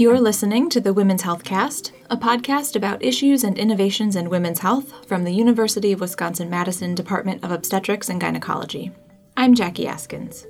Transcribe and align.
You're 0.00 0.18
listening 0.18 0.70
to 0.70 0.80
the 0.80 0.94
Women's 0.94 1.20
Health 1.20 1.44
Cast, 1.44 1.92
a 2.08 2.16
podcast 2.16 2.74
about 2.74 3.04
issues 3.04 3.44
and 3.44 3.58
innovations 3.58 4.16
in 4.16 4.30
women's 4.30 4.60
health 4.60 5.06
from 5.06 5.24
the 5.24 5.34
University 5.34 5.92
of 5.92 6.00
Wisconsin 6.00 6.48
Madison 6.48 6.94
Department 6.94 7.44
of 7.44 7.50
Obstetrics 7.50 8.08
and 8.08 8.18
Gynecology. 8.18 8.92
I'm 9.36 9.54
Jackie 9.54 9.84
Askins. 9.84 10.46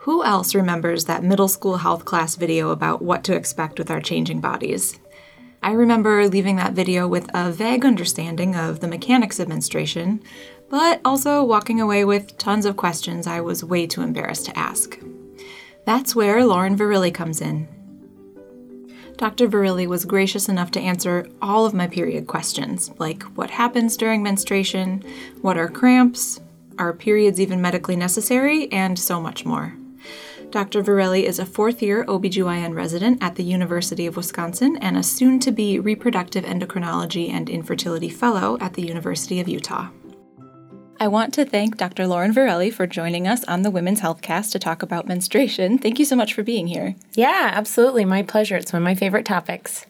Who 0.00 0.22
else 0.22 0.54
remembers 0.54 1.06
that 1.06 1.24
middle 1.24 1.48
school 1.48 1.78
health 1.78 2.04
class 2.04 2.36
video 2.36 2.68
about 2.68 3.00
what 3.00 3.24
to 3.24 3.34
expect 3.34 3.78
with 3.78 3.90
our 3.90 4.02
changing 4.02 4.42
bodies? 4.42 5.00
I 5.62 5.72
remember 5.72 6.28
leaving 6.28 6.56
that 6.56 6.74
video 6.74 7.08
with 7.08 7.30
a 7.32 7.50
vague 7.50 7.86
understanding 7.86 8.54
of 8.54 8.80
the 8.80 8.88
mechanics 8.88 9.40
of 9.40 9.48
menstruation, 9.48 10.22
but 10.68 11.00
also 11.02 11.42
walking 11.42 11.80
away 11.80 12.04
with 12.04 12.36
tons 12.36 12.66
of 12.66 12.76
questions 12.76 13.26
I 13.26 13.40
was 13.40 13.64
way 13.64 13.86
too 13.86 14.02
embarrassed 14.02 14.44
to 14.44 14.58
ask. 14.58 15.00
That's 15.86 16.14
where 16.14 16.44
Lauren 16.44 16.76
Verrilli 16.76 17.14
comes 17.14 17.40
in. 17.40 17.68
Dr. 19.18 19.48
Verrilli 19.48 19.88
was 19.88 20.04
gracious 20.04 20.48
enough 20.48 20.70
to 20.70 20.80
answer 20.80 21.28
all 21.42 21.66
of 21.66 21.74
my 21.74 21.88
period 21.88 22.28
questions, 22.28 22.92
like 22.98 23.24
what 23.34 23.50
happens 23.50 23.96
during 23.96 24.22
menstruation, 24.22 25.02
what 25.42 25.58
are 25.58 25.68
cramps, 25.68 26.40
are 26.78 26.92
periods 26.92 27.40
even 27.40 27.60
medically 27.60 27.96
necessary, 27.96 28.70
and 28.70 28.96
so 28.96 29.20
much 29.20 29.44
more. 29.44 29.74
Dr. 30.50 30.84
Verrilli 30.84 31.24
is 31.24 31.40
a 31.40 31.44
fourth 31.44 31.82
year 31.82 32.04
OBGYN 32.04 32.76
resident 32.76 33.20
at 33.20 33.34
the 33.34 33.42
University 33.42 34.06
of 34.06 34.16
Wisconsin 34.16 34.76
and 34.76 34.96
a 34.96 35.02
soon 35.02 35.40
to 35.40 35.50
be 35.50 35.80
reproductive 35.80 36.44
endocrinology 36.44 37.28
and 37.28 37.50
infertility 37.50 38.08
fellow 38.08 38.56
at 38.60 38.74
the 38.74 38.86
University 38.86 39.40
of 39.40 39.48
Utah. 39.48 39.88
I 41.00 41.06
want 41.06 41.32
to 41.34 41.44
thank 41.44 41.76
Dr. 41.76 42.08
Lauren 42.08 42.34
Verrilli 42.34 42.72
for 42.72 42.86
joining 42.86 43.28
us 43.28 43.44
on 43.44 43.62
the 43.62 43.70
Women's 43.70 44.00
Health 44.00 44.20
Cast 44.20 44.50
to 44.52 44.58
talk 44.58 44.82
about 44.82 45.06
menstruation. 45.06 45.78
Thank 45.78 46.00
you 46.00 46.04
so 46.04 46.16
much 46.16 46.34
for 46.34 46.42
being 46.42 46.66
here. 46.66 46.96
Yeah, 47.14 47.50
absolutely. 47.54 48.04
My 48.04 48.24
pleasure. 48.24 48.56
It's 48.56 48.72
one 48.72 48.82
of 48.82 48.84
my 48.84 48.96
favorite 48.96 49.24
topics. 49.24 49.86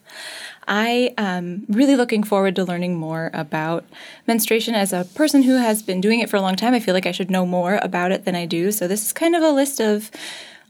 I 0.66 1.14
am 1.16 1.64
really 1.66 1.96
looking 1.96 2.22
forward 2.22 2.56
to 2.56 2.64
learning 2.64 2.96
more 2.96 3.30
about 3.32 3.86
menstruation. 4.26 4.74
As 4.74 4.92
a 4.92 5.06
person 5.14 5.42
who 5.44 5.56
has 5.56 5.82
been 5.82 6.02
doing 6.02 6.20
it 6.20 6.28
for 6.28 6.36
a 6.36 6.42
long 6.42 6.56
time, 6.56 6.74
I 6.74 6.80
feel 6.80 6.92
like 6.92 7.06
I 7.06 7.12
should 7.12 7.30
know 7.30 7.46
more 7.46 7.80
about 7.82 8.12
it 8.12 8.26
than 8.26 8.34
I 8.34 8.44
do. 8.44 8.70
So, 8.70 8.86
this 8.86 9.06
is 9.06 9.14
kind 9.14 9.34
of 9.34 9.42
a 9.42 9.50
list 9.50 9.80
of 9.80 10.10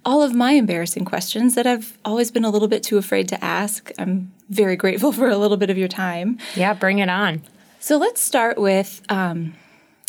all 0.05 0.23
of 0.23 0.33
my 0.33 0.53
embarrassing 0.53 1.05
questions 1.05 1.57
that 1.57 1.67
I've 1.67 1.99
always 2.05 2.31
been 2.31 2.45
a 2.45 2.51
little 2.51 2.69
bit 2.69 2.85
too 2.85 2.97
afraid 2.97 3.27
to 3.31 3.45
ask. 3.45 3.91
I'm 3.99 4.33
very 4.49 4.77
grateful 4.77 5.11
for 5.19 5.29
a 5.29 5.37
little 5.37 5.57
bit 5.57 5.69
of 5.69 5.77
your 5.77 5.89
time. 5.89 6.39
Yeah, 6.55 6.75
bring 6.75 7.01
it 7.01 7.09
on. 7.09 7.43
So, 7.81 7.97
let's 7.97 8.21
start 8.21 8.57
with 8.57 9.03
um, 9.09 9.55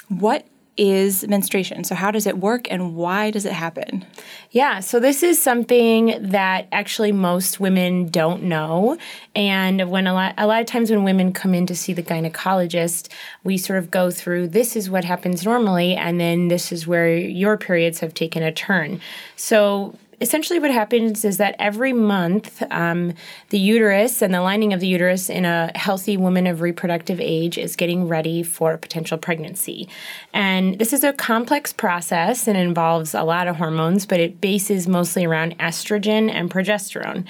what 0.10 0.46
is 0.80 1.28
menstruation? 1.28 1.84
So, 1.84 1.94
how 1.94 2.10
does 2.10 2.26
it 2.26 2.38
work 2.38 2.72
and 2.72 2.96
why 2.96 3.32
does 3.32 3.46
it 3.46 3.52
happen? 3.52 4.06
Yeah, 4.52 4.80
so 4.80 5.00
this 5.00 5.24
is 5.24 5.40
something 5.40 6.16
that 6.20 6.68
actually 6.72 7.12
most 7.12 7.60
women 7.60 8.08
don't 8.08 8.44
know. 8.44 8.98
And 9.36 9.92
when 9.92 10.08
a 10.08 10.14
lot, 10.14 10.36
a 10.38 10.48
lot 10.48 10.62
of 10.62 10.68
times 10.68 10.90
when 10.90 11.04
women 11.04 11.34
come 11.34 11.54
in 11.54 11.66
to 11.68 11.76
see 11.76 11.94
the 11.94 12.02
gynecologist, 12.02 13.10
we 13.44 13.58
sort 13.58 13.80
of 13.80 13.92
go 13.92 14.10
through 14.10 14.48
this 14.48 14.76
is 14.76 14.90
what 14.90 15.04
happens 15.04 15.44
normally, 15.44 15.96
and 15.96 16.20
then 16.20 16.48
this 16.48 16.72
is 16.72 16.88
where 16.88 17.16
your 17.16 17.58
periods 17.58 18.00
have 18.00 18.14
taken 18.14 18.42
a 18.42 18.52
turn. 18.52 19.02
So, 19.36 19.96
essentially 20.22 20.60
what 20.60 20.72
happens 20.72 21.24
is 21.24 21.38
that 21.38 21.56
every 21.60 21.94
month 21.94 22.62
um, 22.72 23.14
the 23.50 23.60
uterus 23.60 24.22
and 24.22 24.34
the 24.34 24.42
lining 24.42 24.74
of 24.74 24.80
the 24.80 24.88
uterus 24.88 25.30
in 25.30 25.46
a 25.46 25.72
healthy 25.76 26.18
woman 26.18 26.48
of 26.48 26.62
reproductive 26.62 27.20
age 27.20 27.58
is 27.58 27.76
getting 27.76 28.08
ready 28.08 28.44
for 28.44 28.78
potential 28.78 29.18
pregnancy. 29.18 29.88
And 30.34 30.78
this 30.80 30.94
is 30.94 31.04
a 31.04 31.14
complex 31.14 31.72
process 31.74 32.48
and 32.48 32.58
involves 32.58 33.14
a 33.14 33.24
lot 33.24 33.48
of 33.48 33.56
hormones 33.56 34.06
but 34.06 34.20
it 34.20 34.42
bases 34.42 34.88
mostly 34.88 35.26
around 35.26 35.58
estrogen 35.60 36.30
and 36.30 36.50
progesterone. 36.52 37.26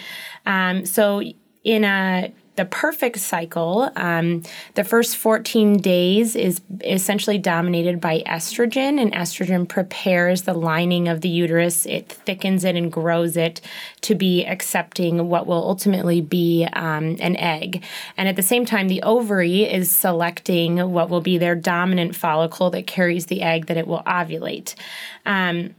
Um, 0.45 0.85
so 0.85 1.21
in 1.63 1.83
a 1.83 2.33
the 2.59 2.65
perfect 2.65 3.17
cycle, 3.19 3.89
um, 3.95 4.43
the 4.75 4.83
first 4.83 5.15
14 5.15 5.77
days 5.77 6.35
is 6.35 6.59
essentially 6.83 7.37
dominated 7.37 8.01
by 8.01 8.21
estrogen, 8.27 9.01
and 9.01 9.13
estrogen 9.13 9.65
prepares 9.65 10.41
the 10.41 10.53
lining 10.53 11.07
of 11.07 11.21
the 11.21 11.29
uterus. 11.29 11.85
It 11.85 12.11
thickens 12.11 12.65
it 12.65 12.75
and 12.75 12.91
grows 12.91 13.37
it 13.37 13.61
to 14.01 14.13
be 14.13 14.45
accepting 14.45 15.29
what 15.29 15.47
will 15.47 15.63
ultimately 15.63 16.19
be 16.19 16.67
um, 16.73 17.15
an 17.21 17.37
egg. 17.37 17.81
And 18.17 18.27
at 18.27 18.35
the 18.35 18.43
same 18.43 18.65
time, 18.65 18.89
the 18.89 19.03
ovary 19.03 19.63
is 19.63 19.89
selecting 19.89 20.91
what 20.91 21.09
will 21.09 21.21
be 21.21 21.37
their 21.37 21.55
dominant 21.55 22.13
follicle 22.13 22.71
that 22.71 22.87
carries 22.87 23.27
the 23.27 23.41
egg 23.41 23.67
that 23.67 23.77
it 23.77 23.87
will 23.87 24.03
ovulate. 24.03 24.75
Um, 25.25 25.75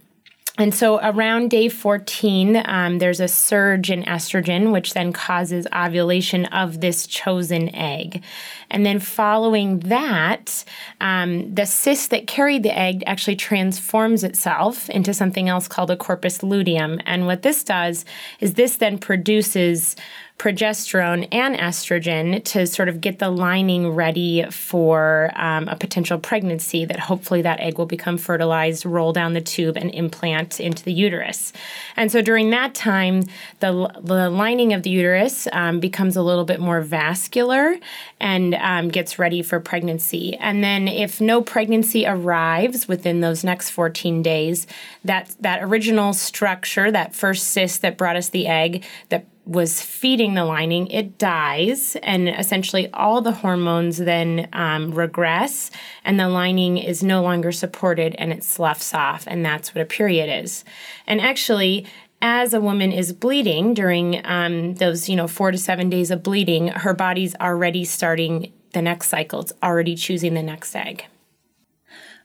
and 0.58 0.74
so 0.74 0.98
around 1.02 1.50
day 1.50 1.68
14, 1.68 2.62
um, 2.64 2.98
there's 2.98 3.20
a 3.20 3.28
surge 3.28 3.90
in 3.90 4.02
estrogen, 4.04 4.72
which 4.72 4.94
then 4.94 5.12
causes 5.12 5.66
ovulation 5.74 6.46
of 6.46 6.80
this 6.80 7.06
chosen 7.06 7.74
egg. 7.74 8.22
And 8.70 8.84
then 8.84 9.00
following 9.00 9.80
that, 9.80 10.64
um, 11.00 11.54
the 11.54 11.66
cyst 11.66 12.10
that 12.10 12.26
carried 12.26 12.62
the 12.62 12.76
egg 12.76 13.02
actually 13.06 13.36
transforms 13.36 14.22
itself 14.22 14.88
into 14.90 15.14
something 15.14 15.48
else 15.48 15.66
called 15.66 15.90
a 15.90 15.96
corpus 15.96 16.42
luteum. 16.42 17.00
And 17.06 17.26
what 17.26 17.42
this 17.42 17.64
does 17.64 18.04
is 18.40 18.54
this 18.54 18.76
then 18.76 18.98
produces 18.98 19.96
progesterone 20.40 21.28
and 21.32 21.54
estrogen 21.56 22.42
to 22.42 22.66
sort 22.66 22.88
of 22.88 22.98
get 23.02 23.18
the 23.18 23.28
lining 23.28 23.90
ready 23.90 24.42
for 24.44 25.30
um, 25.34 25.68
a 25.68 25.76
potential 25.76 26.18
pregnancy 26.18 26.86
that 26.86 26.98
hopefully 26.98 27.42
that 27.42 27.60
egg 27.60 27.76
will 27.76 27.84
become 27.84 28.16
fertilized, 28.16 28.86
roll 28.86 29.12
down 29.12 29.34
the 29.34 29.42
tube, 29.42 29.76
and 29.76 29.90
implant 29.90 30.58
into 30.58 30.82
the 30.82 30.94
uterus. 30.94 31.52
And 31.94 32.10
so 32.10 32.22
during 32.22 32.48
that 32.50 32.74
time, 32.74 33.24
the, 33.58 33.92
the 34.00 34.30
lining 34.30 34.72
of 34.72 34.82
the 34.82 34.88
uterus 34.88 35.46
um, 35.52 35.78
becomes 35.78 36.16
a 36.16 36.22
little 36.22 36.46
bit 36.46 36.58
more 36.58 36.80
vascular 36.80 37.76
and 38.18 38.54
um, 38.54 38.88
gets 38.88 39.18
ready 39.18 39.42
for 39.42 39.60
pregnancy. 39.60 40.38
And 40.38 40.64
then 40.64 40.88
if 40.88 41.20
no 41.20 41.42
pregnancy 41.42 42.06
arrives 42.06 42.88
within 42.88 43.20
those 43.20 43.44
next 43.44 43.68
14 43.72 44.22
days, 44.22 44.66
that, 45.04 45.36
that 45.40 45.62
original 45.62 46.14
structure, 46.14 46.90
that 46.90 47.14
first 47.14 47.48
cyst 47.48 47.82
that 47.82 47.98
brought 47.98 48.16
us 48.16 48.30
the 48.30 48.46
egg, 48.46 48.86
that 49.10 49.26
was 49.46 49.80
feeding 49.80 50.34
the 50.34 50.44
lining, 50.44 50.86
it 50.88 51.18
dies, 51.18 51.96
and 52.02 52.28
essentially 52.28 52.90
all 52.92 53.20
the 53.20 53.32
hormones 53.32 53.98
then 53.98 54.48
um, 54.52 54.92
regress, 54.92 55.70
and 56.04 56.20
the 56.20 56.28
lining 56.28 56.78
is 56.78 57.02
no 57.02 57.22
longer 57.22 57.50
supported 57.50 58.14
and 58.16 58.32
it 58.32 58.44
sloughs 58.44 58.94
off, 58.94 59.24
and 59.26 59.44
that's 59.44 59.74
what 59.74 59.82
a 59.82 59.86
period 59.86 60.44
is. 60.44 60.64
And 61.06 61.20
actually, 61.20 61.86
as 62.22 62.52
a 62.52 62.60
woman 62.60 62.92
is 62.92 63.12
bleeding 63.12 63.74
during 63.74 64.24
um, 64.24 64.74
those, 64.74 65.08
you 65.08 65.16
know, 65.16 65.26
four 65.26 65.50
to 65.50 65.58
seven 65.58 65.88
days 65.88 66.10
of 66.10 66.22
bleeding, 66.22 66.68
her 66.68 66.92
body's 66.92 67.34
already 67.36 67.84
starting 67.84 68.52
the 68.72 68.82
next 68.82 69.08
cycle. 69.08 69.40
It's 69.40 69.52
already 69.62 69.96
choosing 69.96 70.34
the 70.34 70.42
next 70.42 70.76
egg. 70.76 71.06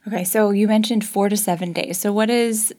Okay, 0.06 0.22
so 0.22 0.50
you 0.50 0.68
mentioned 0.68 1.04
four 1.04 1.28
to 1.28 1.36
seven 1.36 1.72
days. 1.72 1.98
So 1.98 2.12
what 2.12 2.30
is, 2.30 2.72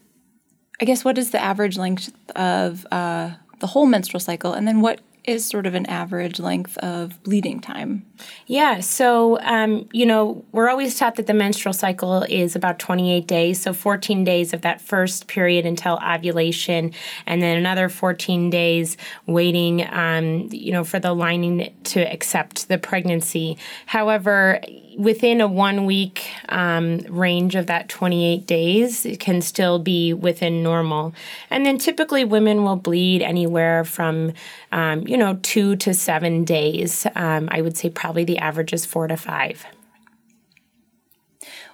I 0.80 0.86
guess, 0.86 1.04
what 1.04 1.18
is 1.18 1.32
the 1.32 1.42
average 1.42 1.78
length 1.78 2.14
of 2.36 2.86
uh, 2.92 3.32
the 3.60 3.68
whole 3.68 3.86
menstrual 3.86 4.20
cycle, 4.20 4.54
and 4.54 4.68
then 4.68 4.82
what 4.82 5.02
is 5.28 5.46
sort 5.46 5.66
of 5.66 5.76
an 5.76 5.86
average 5.88 6.40
length 6.40 6.78
of 6.78 7.22
bleeding 7.24 7.60
time? 7.60 8.06
Yeah, 8.48 8.80
so, 8.80 9.40
um, 9.42 9.88
you 9.92 10.06
know, 10.06 10.46
we're 10.54 10.70
always 10.70 10.98
taught 10.98 11.16
that 11.16 11.28
the 11.28 11.34
menstrual 11.34 11.74
cycle 11.74 12.24
is 12.24 12.56
about 12.56 12.80
28 12.80 13.28
days, 13.28 13.62
so 13.62 13.74
14 13.74 14.24
days 14.24 14.54
of 14.54 14.62
that 14.62 14.80
first 14.80 15.28
period 15.28 15.66
until 15.66 16.00
ovulation, 16.02 16.94
and 17.26 17.42
then 17.42 17.58
another 17.58 17.90
14 17.90 18.50
days 18.50 18.96
waiting, 19.26 19.86
um, 19.92 20.48
you 20.52 20.72
know, 20.72 20.86
for 20.86 20.98
the 20.98 21.14
lining 21.14 21.76
to 21.84 22.00
accept 22.02 22.70
the 22.70 22.78
pregnancy. 22.78 23.58
However, 23.86 24.62
within 24.98 25.42
a 25.42 25.48
one 25.48 25.86
week 25.86 26.28
um, 26.50 26.98
range 27.08 27.54
of 27.56 27.68
that 27.68 27.88
28 27.88 28.46
days, 28.48 29.06
it 29.06 29.20
can 29.20 29.42
still 29.42 29.78
be 29.78 30.12
within 30.12 30.64
normal. 30.64 31.14
And 31.50 31.66
then 31.66 31.78
typically 31.78 32.26
women 32.26 32.64
will 32.64 32.76
bleed 32.76 33.22
anywhere 33.22 33.84
from, 33.84 34.34
um, 34.72 35.08
you 35.08 35.17
know, 35.18 35.40
two 35.42 35.76
to 35.78 35.94
seven 35.94 36.44
days. 36.44 37.06
Um, 37.16 37.50
I 37.52 37.62
would 37.62 37.78
say 37.78 37.90
probably 37.90 38.24
the 38.24 38.38
average 38.38 38.74
is 38.74 38.86
four 38.86 39.08
to 39.08 39.18
five. 39.18 39.66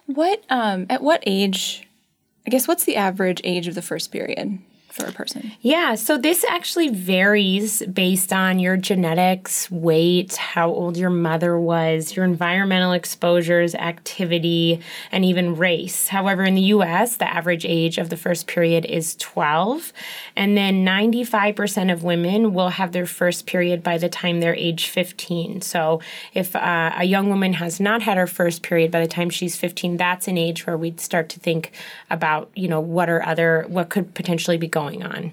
What, 0.06 0.44
um, 0.50 0.86
at 0.90 1.02
what 1.02 1.24
age, 1.26 1.88
I 2.46 2.50
guess, 2.50 2.68
what's 2.68 2.84
the 2.84 2.96
average 2.96 3.42
age 3.44 3.68
of 3.68 3.76
the 3.76 3.82
first 3.82 4.12
period? 4.12 4.60
For 4.94 5.08
a 5.08 5.12
person? 5.12 5.52
Yeah, 5.62 5.96
so 5.96 6.20
this 6.20 6.46
actually 6.48 6.90
varies 6.90 7.82
based 7.82 8.32
on 8.32 8.60
your 8.60 8.78
genetics, 8.78 9.70
weight, 9.72 10.36
how 10.36 10.70
old 10.70 10.98
your 10.98 11.10
mother 11.10 11.60
was, 11.60 12.16
your 12.16 12.24
environmental 12.26 12.92
exposures, 12.92 13.74
activity, 13.74 14.80
and 15.12 15.26
even 15.26 15.56
race. 15.56 16.10
However, 16.10 16.44
in 16.44 16.54
the 16.54 16.62
US, 16.62 17.16
the 17.16 17.28
average 17.28 17.66
age 17.66 17.98
of 17.98 18.10
the 18.10 18.18
first 18.18 18.46
period 18.46 18.86
is 18.86 19.16
12, 19.16 19.92
and 20.36 20.56
then 20.56 20.86
95% 20.86 21.92
of 21.92 22.04
women 22.04 22.54
will 22.54 22.70
have 22.70 22.92
their 22.92 23.08
first 23.08 23.48
period 23.48 23.82
by 23.82 23.98
the 23.98 24.10
time 24.10 24.42
they're 24.42 24.56
age 24.56 24.90
15. 24.90 25.62
So 25.62 26.02
if 26.36 26.56
uh, 26.56 26.94
a 26.96 27.06
young 27.06 27.30
woman 27.30 27.54
has 27.54 27.80
not 27.80 28.04
had 28.04 28.18
her 28.18 28.28
first 28.28 28.62
period 28.62 28.92
by 28.92 29.02
the 29.02 29.08
time 29.08 29.32
she's 29.32 29.56
15, 29.56 29.98
that's 29.98 30.28
an 30.28 30.38
age 30.38 30.68
where 30.68 30.78
we'd 30.78 31.00
start 31.00 31.30
to 31.30 31.40
think 31.40 31.72
about, 32.12 32.52
you 32.54 32.68
know, 32.68 32.80
what 32.80 33.10
are 33.10 33.26
other, 33.26 33.66
what 33.70 33.90
could 33.90 34.14
potentially 34.14 34.58
be 34.58 34.68
going 34.68 34.83
going 34.84 35.04
on. 35.04 35.32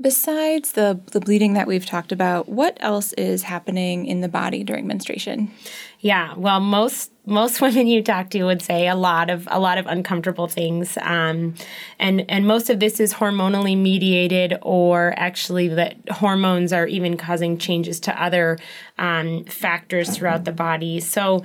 Besides 0.00 0.72
the, 0.72 1.00
the 1.12 1.20
bleeding 1.20 1.52
that 1.52 1.68
we've 1.68 1.86
talked 1.86 2.10
about, 2.10 2.48
what 2.48 2.76
else 2.80 3.12
is 3.12 3.44
happening 3.44 4.06
in 4.06 4.20
the 4.20 4.28
body 4.28 4.64
during 4.64 4.86
menstruation? 4.86 5.52
Yeah, 6.00 6.34
well, 6.36 6.58
most 6.58 7.12
most 7.24 7.60
women 7.60 7.86
you 7.86 8.02
talk 8.02 8.30
to 8.30 8.42
would 8.42 8.62
say 8.62 8.88
a 8.88 8.96
lot 8.96 9.30
of 9.30 9.46
a 9.48 9.60
lot 9.60 9.78
of 9.78 9.86
uncomfortable 9.86 10.48
things, 10.48 10.98
um, 11.02 11.54
and 12.00 12.28
and 12.28 12.48
most 12.48 12.68
of 12.68 12.80
this 12.80 12.98
is 12.98 13.14
hormonally 13.14 13.78
mediated, 13.78 14.58
or 14.62 15.14
actually 15.16 15.68
that 15.68 15.96
hormones 16.10 16.72
are 16.72 16.88
even 16.88 17.16
causing 17.16 17.56
changes 17.56 18.00
to 18.00 18.22
other 18.22 18.58
um, 18.98 19.44
factors 19.44 20.16
throughout 20.16 20.44
the 20.44 20.52
body. 20.52 20.98
So 20.98 21.44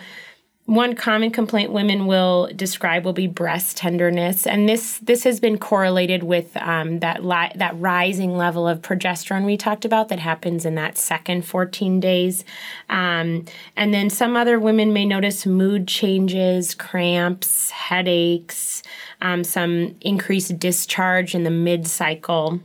one 0.68 0.96
common 0.96 1.32
complaint 1.32 1.72
women 1.72 2.08
will 2.08 2.50
describe 2.54 3.06
will 3.06 3.14
be 3.14 3.26
breast 3.26 3.78
tenderness, 3.78 4.46
and 4.46 4.68
this 4.68 4.98
this 4.98 5.24
has 5.24 5.40
been 5.40 5.58
correlated 5.58 6.24
with 6.24 6.58
um, 6.58 7.00
that 7.00 7.24
li- 7.24 7.54
that 7.56 7.80
rising 7.80 8.36
level 8.36 8.68
of 8.68 8.82
progesterone 8.82 9.46
we 9.46 9.56
talked 9.56 9.86
about 9.86 10.10
that 10.10 10.20
happens 10.20 10.66
in 10.66 10.76
that 10.76 10.98
second 10.98 11.46
14 11.46 12.02
days. 12.02 12.44
Um, 12.90 13.46
and 13.78 13.94
then 13.94 14.10
some 14.10 14.36
other 14.36 14.60
women 14.60 14.92
may 14.92 15.06
notice 15.06 15.46
mood 15.46 15.88
changes, 15.88 16.76
cramps, 16.76 17.70
headaches, 17.70 18.84
um, 19.22 19.46
some 19.46 19.96
increased 20.02 20.60
discharge 20.60 21.34
in 21.34 21.46
the 21.46 21.50
mid 21.50 21.88
cycle. 21.88 22.60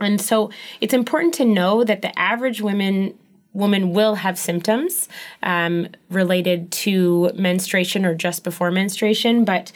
And 0.00 0.20
so 0.20 0.50
it's 0.80 0.94
important 0.94 1.34
to 1.34 1.44
know 1.44 1.84
that 1.84 2.02
the 2.02 2.18
average 2.18 2.60
women 2.60 3.16
woman 3.52 3.92
will 3.92 4.14
have 4.16 4.38
symptoms 4.38 5.08
um, 5.42 5.88
related 6.08 6.70
to 6.70 7.30
menstruation 7.34 8.04
or 8.06 8.14
just 8.14 8.44
before 8.44 8.70
menstruation, 8.70 9.44
but 9.44 9.72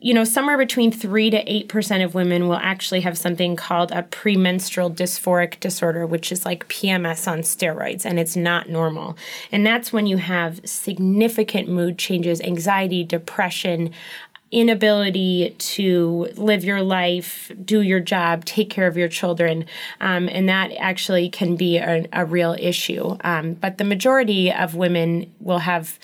you 0.00 0.12
know, 0.12 0.24
somewhere 0.24 0.58
between 0.58 0.90
three 0.90 1.30
to 1.30 1.52
eight 1.52 1.68
percent 1.68 2.02
of 2.02 2.14
women 2.14 2.48
will 2.48 2.56
actually 2.56 3.00
have 3.02 3.16
something 3.16 3.56
called 3.56 3.92
a 3.92 4.02
premenstrual 4.02 4.90
dysphoric 4.90 5.60
disorder, 5.60 6.06
which 6.06 6.32
is 6.32 6.44
like 6.44 6.68
PMS 6.68 7.30
on 7.30 7.40
steroids, 7.40 8.04
and 8.04 8.18
it's 8.18 8.36
not 8.36 8.68
normal. 8.68 9.16
And 9.52 9.64
that's 9.64 9.92
when 9.92 10.06
you 10.06 10.16
have 10.16 10.60
significant 10.64 11.68
mood 11.68 11.98
changes, 11.98 12.40
anxiety, 12.40 13.04
depression, 13.04 13.92
inability 14.56 15.54
to 15.58 16.30
live 16.36 16.64
your 16.64 16.80
life, 16.80 17.52
do 17.62 17.82
your 17.82 18.00
job, 18.00 18.42
take 18.46 18.70
care 18.70 18.86
of 18.86 18.96
your 18.96 19.06
children, 19.06 19.66
um, 20.00 20.30
and 20.30 20.48
that 20.48 20.72
actually 20.78 21.28
can 21.28 21.56
be 21.56 21.76
a, 21.76 22.08
a 22.10 22.24
real 22.24 22.56
issue. 22.58 23.18
Um, 23.20 23.52
but 23.52 23.76
the 23.76 23.84
majority 23.84 24.50
of 24.50 24.74
women 24.74 25.30
will 25.40 25.58
have 25.58 25.98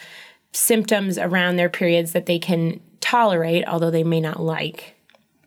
symptoms 0.53 1.17
around 1.17 1.57
their 1.57 1.71
periods 1.71 2.13
that 2.13 2.27
they 2.27 2.39
can 2.39 2.79
tolerate, 3.01 3.67
although 3.67 3.91
they 3.91 4.05
may 4.05 4.21
not 4.21 4.39
like. 4.39 4.97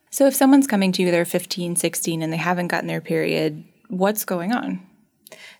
So, 0.09 0.25
if 0.25 0.33
someone's 0.33 0.65
coming 0.65 0.91
to 0.93 1.03
you, 1.03 1.11
they're 1.11 1.25
15, 1.25 1.75
16, 1.75 2.23
and 2.23 2.33
they 2.33 2.37
haven't 2.37 2.69
gotten 2.69 2.87
their 2.87 3.01
period, 3.01 3.63
what's 3.87 4.25
going 4.25 4.51
on? 4.51 4.79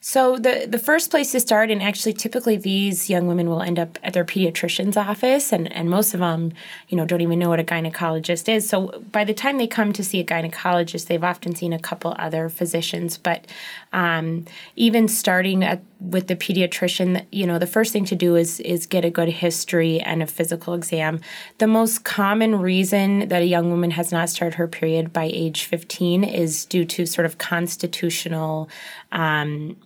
So 0.02 0.38
the 0.38 0.66
the 0.68 0.80
first 0.80 1.10
place 1.10 1.32
to 1.32 1.40
start, 1.40 1.72
and 1.72 1.82
actually 1.82 2.14
typically 2.14 2.58
these 2.58 3.10
young 3.10 3.28
women 3.28 3.50
will 3.50 3.62
end 3.62 3.80
up 3.80 3.98
at 4.04 4.14
their 4.14 4.26
pediatrician's 4.26 4.98
office, 4.98 5.52
and, 5.52 5.72
and 5.72 5.90
most 5.90 6.14
of 6.14 6.20
them, 6.20 6.54
you 6.90 6.98
know, 6.98 7.06
don't 7.06 7.22
even 7.22 7.40
know 7.40 7.50
what 7.50 7.60
a 7.60 7.64
gynecologist 7.64 8.48
is. 8.48 8.70
So 8.70 9.04
by 9.12 9.24
the 9.24 9.34
time 9.34 9.58
they 9.58 9.68
come 9.68 9.94
to 9.94 10.04
see 10.04 10.20
a 10.20 10.26
gynecologist, 10.26 11.08
they've 11.08 11.24
often 11.24 11.56
seen 11.56 11.74
a 11.74 11.80
couple 11.80 12.16
other 12.20 12.50
physicians. 12.50 13.18
But 13.18 13.48
um, 13.94 14.46
even 14.76 15.08
starting 15.08 15.64
at 15.64 15.82
with 16.00 16.28
the 16.28 16.36
pediatrician, 16.36 17.26
you 17.32 17.48
know, 17.48 17.58
the 17.58 17.68
first 17.68 17.94
thing 17.94 18.06
to 18.06 18.16
do 18.16 18.36
is 18.36 18.60
is 18.60 18.86
get 18.86 19.06
a 19.06 19.10
good 19.10 19.30
history 19.30 20.00
and 20.02 20.22
a 20.22 20.28
physical 20.28 20.74
exam. 20.74 21.22
The 21.58 21.68
most 21.68 22.04
common 22.04 22.58
reason 22.58 23.28
that 23.30 23.42
a 23.42 23.46
young 23.46 23.70
woman 23.70 23.92
has 23.92 24.12
not 24.12 24.30
started 24.30 24.56
her 24.56 24.68
period 24.68 25.14
by 25.14 25.30
age 25.32 25.64
15 25.64 26.24
is 26.24 26.66
due 26.66 26.86
to 26.86 27.06
sort 27.06 27.26
of 27.26 27.38
constitutional 27.38 28.70
um, 29.12 29.78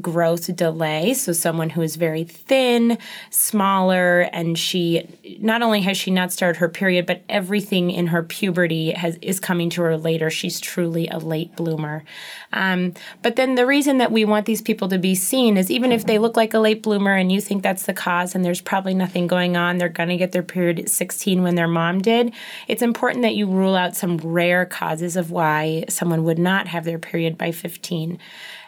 growth 0.00 0.54
delay. 0.56 1.14
So, 1.14 1.32
someone 1.32 1.70
who 1.70 1.82
is 1.82 1.96
very 1.96 2.24
thin, 2.24 2.98
smaller, 3.30 4.22
and 4.32 4.58
she 4.58 5.06
not 5.40 5.62
only 5.62 5.82
has 5.82 5.96
she 5.96 6.10
not 6.10 6.32
started 6.32 6.58
her 6.58 6.68
period, 6.68 7.06
but 7.06 7.22
everything 7.28 7.90
in 7.90 8.08
her 8.08 8.22
puberty 8.22 8.92
has 8.92 9.16
is 9.22 9.40
coming 9.40 9.70
to 9.70 9.82
her 9.82 9.96
later. 9.96 10.30
She's 10.30 10.60
truly 10.60 11.08
a 11.08 11.18
late 11.18 11.54
bloomer. 11.56 12.04
Um, 12.52 12.94
but 13.22 13.36
then 13.36 13.54
the 13.54 13.66
reason 13.66 13.98
that 13.98 14.12
we 14.12 14.24
want 14.24 14.46
these 14.46 14.62
people 14.62 14.88
to 14.88 14.98
be 14.98 15.14
seen 15.14 15.56
is 15.56 15.70
even 15.70 15.92
if 15.92 16.06
they 16.06 16.18
look 16.18 16.36
like 16.36 16.54
a 16.54 16.58
late 16.58 16.82
bloomer 16.82 17.14
and 17.14 17.30
you 17.30 17.40
think 17.40 17.62
that's 17.62 17.84
the 17.84 17.92
cause 17.92 18.34
and 18.34 18.44
there's 18.44 18.60
probably 18.60 18.94
nothing 18.94 19.26
going 19.26 19.56
on, 19.56 19.78
they're 19.78 19.88
going 19.88 20.08
to 20.08 20.16
get 20.16 20.32
their 20.32 20.42
period 20.42 20.78
at 20.78 20.88
16 20.88 21.42
when 21.42 21.56
their 21.56 21.68
mom 21.68 22.00
did. 22.00 22.32
It's 22.68 22.82
important 22.82 23.22
that 23.22 23.34
you 23.34 23.46
rule 23.46 23.74
out 23.74 23.96
some 23.96 24.18
rare 24.18 24.66
causes 24.66 25.16
of 25.16 25.30
why 25.30 25.84
someone 25.88 26.24
would 26.24 26.38
not 26.38 26.68
have 26.68 26.84
their 26.84 26.98
period 26.98 27.36
by 27.36 27.50
15. 27.50 28.18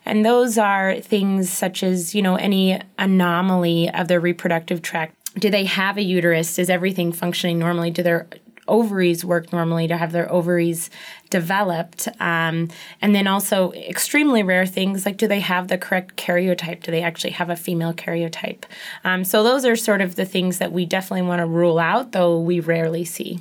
And 0.06 0.24
those 0.24 0.56
are 0.56 1.00
things 1.00 1.50
such 1.50 1.82
as, 1.82 2.14
you 2.14 2.22
know, 2.22 2.36
any 2.36 2.80
anomaly 2.98 3.90
of 3.90 4.08
their 4.08 4.20
reproductive 4.20 4.80
tract. 4.80 5.14
Do 5.34 5.50
they 5.50 5.64
have 5.64 5.98
a 5.98 6.02
uterus? 6.02 6.58
Is 6.58 6.70
everything 6.70 7.12
functioning 7.12 7.58
normally? 7.58 7.90
Do 7.90 8.02
their 8.02 8.28
ovaries 8.68 9.24
work 9.24 9.52
normally 9.52 9.88
to 9.88 9.96
have 9.96 10.12
their 10.12 10.30
ovaries 10.30 10.90
developed 11.30 12.08
um, 12.20 12.68
and 13.00 13.14
then 13.14 13.26
also 13.26 13.72
extremely 13.72 14.42
rare 14.42 14.66
things 14.66 15.06
like 15.06 15.16
do 15.16 15.26
they 15.26 15.40
have 15.40 15.68
the 15.68 15.78
correct 15.78 16.16
karyotype 16.16 16.82
do 16.82 16.90
they 16.90 17.02
actually 17.02 17.30
have 17.30 17.50
a 17.50 17.56
female 17.56 17.92
karyotype 17.92 18.64
um, 19.04 19.24
so 19.24 19.42
those 19.42 19.64
are 19.64 19.76
sort 19.76 20.00
of 20.00 20.16
the 20.16 20.24
things 20.24 20.58
that 20.58 20.72
we 20.72 20.84
definitely 20.84 21.22
want 21.22 21.40
to 21.40 21.46
rule 21.46 21.78
out 21.78 22.12
though 22.12 22.38
we 22.38 22.60
rarely 22.60 23.04
see 23.04 23.38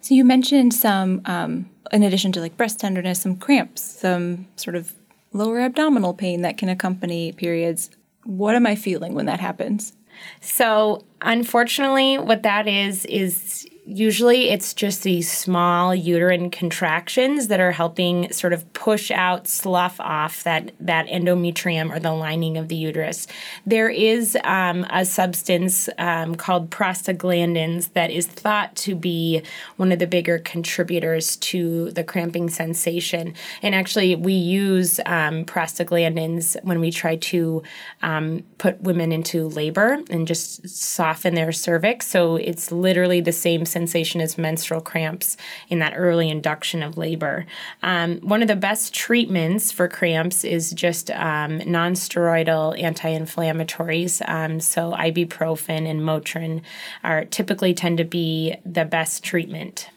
so 0.00 0.14
you 0.14 0.24
mentioned 0.24 0.72
some 0.72 1.20
um, 1.24 1.68
in 1.92 2.02
addition 2.02 2.32
to 2.32 2.40
like 2.40 2.56
breast 2.56 2.78
tenderness 2.78 3.20
some 3.22 3.36
cramps 3.36 3.82
some 3.82 4.46
sort 4.56 4.76
of 4.76 4.94
lower 5.32 5.60
abdominal 5.60 6.14
pain 6.14 6.42
that 6.42 6.58
can 6.58 6.68
accompany 6.68 7.32
periods. 7.32 7.90
What 8.24 8.54
am 8.54 8.66
I 8.66 8.74
feeling 8.74 9.14
when 9.14 9.26
that 9.26 9.40
happens? 9.40 9.92
So, 10.40 11.04
unfortunately, 11.20 12.18
what 12.18 12.42
that 12.42 12.66
is, 12.68 13.04
is 13.06 13.66
usually 13.88 14.50
it's 14.50 14.74
just 14.74 15.02
these 15.02 15.30
small 15.32 15.94
uterine 15.94 16.50
contractions 16.50 17.48
that 17.48 17.58
are 17.58 17.72
helping 17.72 18.30
sort 18.30 18.52
of 18.52 18.70
push 18.74 19.10
out, 19.10 19.48
slough 19.48 19.98
off 19.98 20.44
that, 20.44 20.72
that 20.78 21.06
endometrium 21.06 21.90
or 21.90 21.98
the 21.98 22.12
lining 22.12 22.58
of 22.58 22.68
the 22.68 22.76
uterus. 22.76 23.26
There 23.64 23.88
is 23.88 24.36
um, 24.44 24.86
a 24.90 25.06
substance 25.06 25.88
um, 25.96 26.34
called 26.34 26.70
prostaglandins 26.70 27.92
that 27.94 28.10
is 28.10 28.26
thought 28.26 28.76
to 28.76 28.94
be 28.94 29.42
one 29.76 29.90
of 29.90 29.98
the 29.98 30.06
bigger 30.06 30.38
contributors 30.38 31.36
to 31.36 31.90
the 31.92 32.04
cramping 32.04 32.50
sensation. 32.50 33.32
And 33.62 33.74
actually, 33.74 34.14
we 34.16 34.34
use 34.34 35.00
um, 35.06 35.46
prostaglandins 35.46 36.62
when 36.62 36.80
we 36.80 36.90
try 36.90 37.16
to 37.16 37.62
um, 38.02 38.44
put 38.58 38.82
women 38.82 39.12
into 39.12 39.48
labor 39.48 39.98
and 40.10 40.26
just 40.26 40.68
soften 41.08 41.34
their 41.34 41.52
cervix. 41.52 42.06
So 42.06 42.36
it's 42.36 42.70
literally 42.70 43.22
the 43.22 43.32
same 43.32 43.64
sensation 43.64 44.20
as 44.20 44.36
menstrual 44.36 44.82
cramps 44.82 45.36
in 45.68 45.78
that 45.78 45.94
early 45.96 46.28
induction 46.28 46.82
of 46.82 46.98
labor. 46.98 47.46
Um, 47.82 48.18
one 48.18 48.42
of 48.42 48.48
the 48.48 48.56
best 48.56 48.92
treatments 48.92 49.72
for 49.72 49.88
cramps 49.88 50.44
is 50.44 50.70
just 50.72 51.10
um, 51.12 51.60
nonsteroidal 51.60 52.80
anti-inflammatories. 52.82 54.20
Um, 54.28 54.60
so 54.60 54.92
ibuprofen 54.92 55.88
and 55.88 56.00
Motrin 56.00 56.60
are 57.02 57.24
typically 57.24 57.72
tend 57.72 57.96
to 57.98 58.04
be 58.04 58.56
the 58.66 58.84
best 58.84 59.24
treatment. 59.24 59.88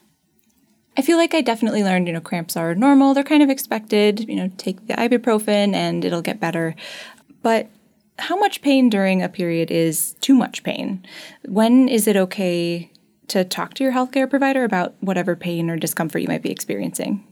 I 0.96 1.02
feel 1.02 1.18
like 1.18 1.34
I 1.34 1.42
definitely 1.42 1.84
learned, 1.84 2.06
you 2.06 2.14
know, 2.14 2.20
cramps 2.20 2.56
are 2.56 2.74
normal. 2.74 3.12
They're 3.12 3.24
kind 3.24 3.42
of 3.42 3.50
expected. 3.50 4.28
You 4.28 4.36
know, 4.36 4.50
take 4.56 4.86
the 4.86 4.94
ibuprofen 4.94 5.74
and 5.74 6.04
it'll 6.04 6.22
get 6.22 6.40
better. 6.40 6.74
But 7.42 7.68
how 8.18 8.36
much 8.36 8.62
pain 8.62 8.90
during 8.90 9.22
a 9.22 9.28
period 9.28 9.70
is 9.70 10.14
too 10.20 10.34
much 10.34 10.62
pain? 10.62 11.04
When 11.44 11.88
is 11.88 12.06
it 12.06 12.16
okay 12.16 12.90
to 13.28 13.44
talk 13.44 13.74
to 13.74 13.84
your 13.84 13.92
healthcare 13.92 14.28
provider 14.28 14.64
about 14.64 14.94
whatever 15.00 15.34
pain 15.34 15.70
or 15.70 15.76
discomfort 15.76 16.22
you 16.22 16.28
might 16.28 16.42
be 16.42 16.50
experiencing? 16.50 17.26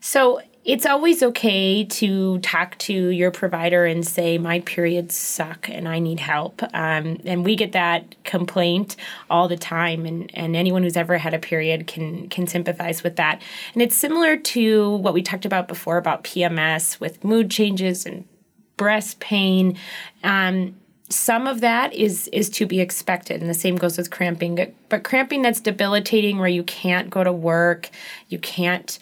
So, 0.00 0.40
it's 0.64 0.84
always 0.84 1.22
okay 1.22 1.84
to 1.84 2.38
talk 2.40 2.76
to 2.76 2.92
your 2.92 3.30
provider 3.30 3.86
and 3.86 4.06
say 4.06 4.36
my 4.36 4.60
periods 4.60 5.16
suck 5.16 5.68
and 5.70 5.88
i 5.88 5.98
need 5.98 6.20
help 6.20 6.62
um, 6.74 7.18
and 7.24 7.44
we 7.44 7.56
get 7.56 7.72
that 7.72 8.14
complaint 8.24 8.96
all 9.30 9.48
the 9.48 9.56
time 9.56 10.04
and, 10.04 10.30
and 10.34 10.54
anyone 10.54 10.82
who's 10.82 10.98
ever 10.98 11.16
had 11.16 11.32
a 11.32 11.38
period 11.38 11.86
can 11.86 12.28
can 12.28 12.46
sympathize 12.46 13.02
with 13.02 13.16
that 13.16 13.40
and 13.72 13.82
it's 13.82 13.96
similar 13.96 14.36
to 14.36 14.96
what 14.96 15.14
we 15.14 15.22
talked 15.22 15.46
about 15.46 15.66
before 15.66 15.96
about 15.96 16.24
pms 16.24 17.00
with 17.00 17.24
mood 17.24 17.50
changes 17.50 18.04
and 18.04 18.26
breast 18.80 19.20
pain. 19.20 19.76
Um, 20.24 20.74
some 21.10 21.46
of 21.46 21.60
that 21.60 21.92
is 21.92 22.28
is 22.28 22.48
to 22.50 22.64
be 22.64 22.80
expected, 22.80 23.42
and 23.42 23.50
the 23.50 23.54
same 23.54 23.76
goes 23.76 23.98
with 23.98 24.10
cramping. 24.10 24.74
But 24.88 25.04
cramping 25.04 25.42
that's 25.42 25.60
debilitating, 25.60 26.38
where 26.38 26.48
you 26.48 26.62
can't 26.62 27.10
go 27.10 27.22
to 27.22 27.32
work, 27.32 27.90
you 28.30 28.38
can't 28.38 28.98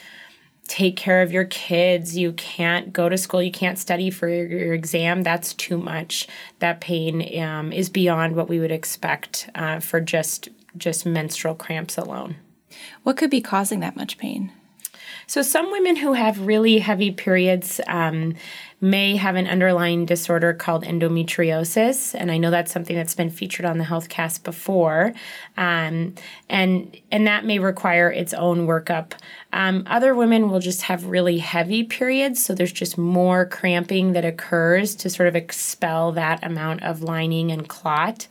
take 0.66 0.97
care 0.97 1.23
of 1.23 1.30
your 1.30 1.44
kids, 1.44 2.16
you 2.16 2.32
can't 2.32 2.92
go 2.92 3.08
to 3.08 3.16
school, 3.16 3.40
you 3.40 3.52
can't 3.52 3.78
study 3.78 4.11
for 4.11 4.28
your, 4.28 4.47
your 4.47 4.75
exam. 4.75 5.23
That's 5.23 5.54
too 5.54 5.78
much. 5.78 6.26
That 6.58 6.80
pain 6.80 7.40
um, 7.40 7.73
is 7.73 7.88
beyond 7.88 8.35
what 8.35 8.49
we 8.49 8.58
would 8.58 8.73
expect 8.73 9.49
uh, 9.54 9.78
for 9.78 10.00
just 10.00 10.49
just 10.76 11.06
menstrual 11.06 11.54
cramps 11.54 11.97
alone. 11.97 12.35
What 13.04 13.16
could 13.16 13.30
be 13.30 13.40
causing 13.40 13.78
that 13.80 13.94
much 13.94 14.18
pain? 14.18 14.50
So, 15.28 15.42
some 15.42 15.70
women 15.70 15.97
who 15.97 16.14
have 16.14 16.47
really 16.47 16.78
heavy 16.78 17.11
periods 17.11 17.82
um, 17.87 18.35
may 18.80 19.16
have 19.16 19.35
an 19.35 19.47
underlying 19.47 20.06
disorder 20.06 20.52
called 20.52 20.85
endometriosis, 20.85 22.14
and 22.14 22.30
I 22.30 22.38
know 22.38 22.50
that's 22.50 22.73
something 22.73 22.94
that's 22.94 23.14
been 23.14 23.30
featured 23.30 23.66
on 23.66 23.78
the 23.78 23.85
HealthCast 23.85 24.44
before, 24.44 25.12
um, 25.56 26.14
and 26.49 26.97
and 27.11 27.26
that 27.26 27.44
may 27.44 27.58
require 27.58 28.11
its 28.11 28.32
own 28.35 28.66
workup. 28.66 29.12
Um, 29.52 29.85
other 29.87 30.14
women 30.14 30.50
will 30.50 30.61
just 30.61 30.82
have 30.82 31.06
really 31.06 31.38
heavy 31.38 31.85
periods, 31.85 32.44
so 32.44 32.54
there's 32.54 32.73
just 32.73 32.97
more 32.97 33.47
cramping 33.47 34.12
that 34.12 34.25
occurs 34.25 34.94
to 34.97 35.11
sort 35.11 35.28
of 35.28 35.37
expel 35.37 36.12
that 36.12 36.44
amount 36.44 36.82
of 36.82 37.02
lining 37.02 37.50
and 37.50 37.68
clot 37.68 38.28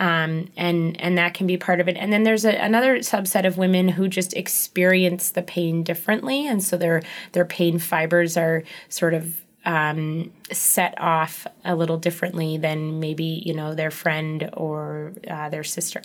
um, 0.00 0.48
and 0.56 0.98
and 1.00 1.18
that 1.18 1.34
can 1.34 1.46
be 1.46 1.58
part 1.58 1.78
of 1.78 1.86
it. 1.86 1.96
And 1.96 2.12
then 2.12 2.24
there's 2.24 2.46
a, 2.46 2.56
another 2.56 2.98
subset 2.98 3.46
of 3.46 3.58
women 3.58 3.88
who 3.88 4.08
just 4.08 4.34
experience 4.34 5.30
the 5.30 5.42
pain 5.42 5.84
differently, 5.84 6.46
and 6.46 6.62
so 6.64 6.76
their 6.76 7.02
their 7.32 7.44
pain 7.44 7.78
fibers 7.78 8.36
are 8.36 8.64
sort 8.88 9.14
of 9.14 9.42
um, 9.64 10.32
set 10.50 10.94
off 10.98 11.46
a 11.64 11.74
little 11.74 11.98
differently 11.98 12.56
than 12.56 13.00
maybe 13.00 13.42
you 13.44 13.54
know 13.54 13.74
their 13.74 13.90
friend 13.90 14.50
or 14.54 15.12
uh, 15.28 15.48
their 15.48 15.64
sister. 15.64 16.02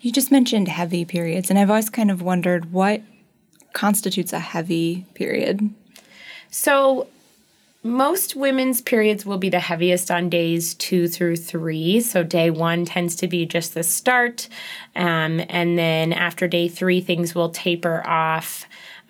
You 0.00 0.12
just 0.12 0.30
mentioned 0.30 0.68
heavy 0.68 1.04
periods, 1.04 1.50
and 1.50 1.58
I've 1.58 1.70
always 1.70 1.90
kind 1.90 2.10
of 2.10 2.22
wondered 2.22 2.72
what 2.72 3.02
constitutes 3.72 4.32
a 4.32 4.38
heavy 4.38 5.06
period. 5.14 5.70
So 6.50 7.08
most 7.84 8.34
women's 8.34 8.80
periods 8.80 9.26
will 9.26 9.36
be 9.36 9.50
the 9.50 9.60
heaviest 9.60 10.10
on 10.10 10.30
days 10.30 10.72
two 10.74 11.06
through 11.06 11.36
three. 11.36 12.00
So, 12.00 12.24
day 12.24 12.48
one 12.48 12.86
tends 12.86 13.14
to 13.16 13.28
be 13.28 13.44
just 13.44 13.74
the 13.74 13.82
start. 13.82 14.48
Um, 14.96 15.42
and 15.50 15.78
then 15.78 16.14
after 16.14 16.48
day 16.48 16.68
three, 16.68 17.02
things 17.02 17.34
will 17.34 17.50
taper 17.50 18.04
off 18.06 18.64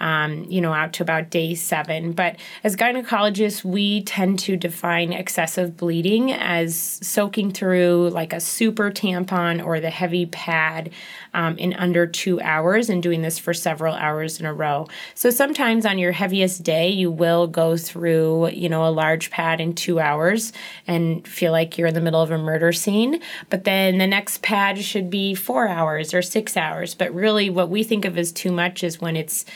um, 0.04 0.44
you 0.50 0.60
know, 0.60 0.74
out 0.74 0.92
to 0.92 1.02
about 1.02 1.30
day 1.30 1.54
seven. 1.54 2.12
But 2.12 2.36
as 2.62 2.76
gynecologists, 2.76 3.64
we 3.64 4.02
tend 4.02 4.38
to 4.40 4.54
define 4.54 5.14
excessive 5.14 5.78
bleeding 5.78 6.30
as 6.30 6.76
soaking 6.76 7.52
through 7.52 8.10
like 8.10 8.34
a 8.34 8.40
super 8.40 8.90
tampon 8.90 9.64
or 9.64 9.80
the 9.80 9.88
heavy 9.88 10.26
pad 10.26 10.90
um, 11.32 11.56
in 11.56 11.72
under 11.72 12.06
two 12.06 12.38
hours 12.42 12.90
and 12.90 13.02
doing 13.02 13.22
this 13.22 13.38
for 13.38 13.54
several 13.54 13.94
hours 13.94 14.38
in 14.38 14.44
a 14.44 14.52
row. 14.52 14.86
So 15.14 15.30
sometimes 15.30 15.86
on 15.86 15.98
your 15.98 16.12
heaviest 16.12 16.62
day, 16.62 16.90
you 16.90 17.10
will 17.10 17.46
go 17.46 17.78
through, 17.78 18.50
you 18.50 18.68
know, 18.68 18.86
a 18.86 18.90
large 18.90 19.30
pad 19.30 19.58
in 19.58 19.74
two 19.74 20.00
hours 20.00 20.52
and 20.86 21.26
feel 21.26 21.50
like 21.50 21.78
you're 21.78 21.88
in 21.88 21.94
the 21.94 22.02
middle 22.02 22.20
of 22.20 22.30
a 22.30 22.36
murder 22.36 22.72
scene. 22.72 23.22
But 23.48 23.64
then 23.64 23.96
the 23.96 24.06
next 24.06 24.42
pad 24.42 24.78
should 24.80 25.08
be 25.08 25.34
four 25.34 25.66
hours 25.66 26.12
or 26.12 26.20
six 26.20 26.58
hours. 26.58 26.94
But 26.94 27.14
really, 27.14 27.48
what 27.48 27.70
we 27.70 27.82
think 27.82 28.04
of 28.04 28.18
as 28.18 28.32
too 28.32 28.52
much 28.52 28.84
is 28.84 29.00
when 29.00 29.16
it's 29.16 29.46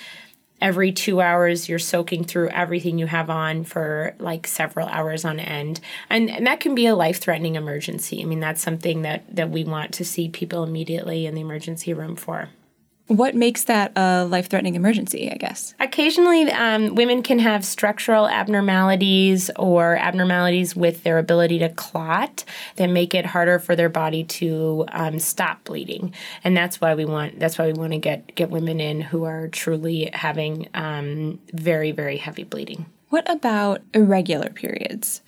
every 0.60 0.92
two 0.92 1.20
hours 1.20 1.68
you're 1.68 1.78
soaking 1.78 2.24
through 2.24 2.48
everything 2.48 2.98
you 2.98 3.06
have 3.06 3.30
on 3.30 3.64
for 3.64 4.14
like 4.18 4.46
several 4.46 4.88
hours 4.88 5.24
on 5.24 5.38
end. 5.38 5.80
And, 6.10 6.30
and 6.30 6.46
that 6.46 6.60
can 6.60 6.74
be 6.74 6.86
a 6.86 6.96
life-threatening 6.96 7.54
emergency. 7.54 8.22
I 8.22 8.24
mean 8.24 8.40
that's 8.40 8.62
something 8.62 9.02
that 9.02 9.24
that 9.34 9.50
we 9.50 9.64
want 9.64 9.92
to 9.94 10.04
see 10.04 10.28
people 10.28 10.64
immediately 10.64 11.26
in 11.26 11.34
the 11.34 11.40
emergency 11.40 11.92
room 11.94 12.16
for 12.16 12.48
what 13.08 13.34
makes 13.34 13.64
that 13.64 13.92
a 13.96 14.24
life 14.24 14.48
threatening 14.48 14.74
emergency, 14.74 15.30
I 15.32 15.36
guess? 15.36 15.74
Occasionally, 15.80 16.50
um, 16.52 16.94
women 16.94 17.22
can 17.22 17.38
have 17.38 17.64
structural 17.64 18.28
abnormalities 18.28 19.50
or 19.56 19.96
abnormalities 19.96 20.76
with 20.76 21.02
their 21.02 21.18
ability 21.18 21.58
to 21.60 21.70
clot 21.70 22.44
that 22.76 22.88
make 22.88 23.14
it 23.14 23.24
harder 23.26 23.58
for 23.58 23.74
their 23.74 23.88
body 23.88 24.24
to 24.24 24.84
um, 24.92 25.18
stop 25.18 25.64
bleeding. 25.64 26.14
And 26.44 26.56
that's 26.56 26.80
why 26.80 26.94
we 26.94 27.06
want 27.06 27.38
that's 27.40 27.58
why 27.58 27.66
we 27.66 27.72
want 27.72 27.92
to 27.92 27.98
get, 27.98 28.34
get 28.34 28.50
women 28.50 28.78
in 28.78 29.00
who 29.00 29.24
are 29.24 29.48
truly 29.48 30.10
having 30.12 30.68
um, 30.74 31.40
very, 31.52 31.92
very 31.92 32.18
heavy 32.18 32.44
bleeding. 32.44 32.86
What 33.08 33.28
about 33.30 33.80
irregular 33.94 34.50
periods? 34.50 35.22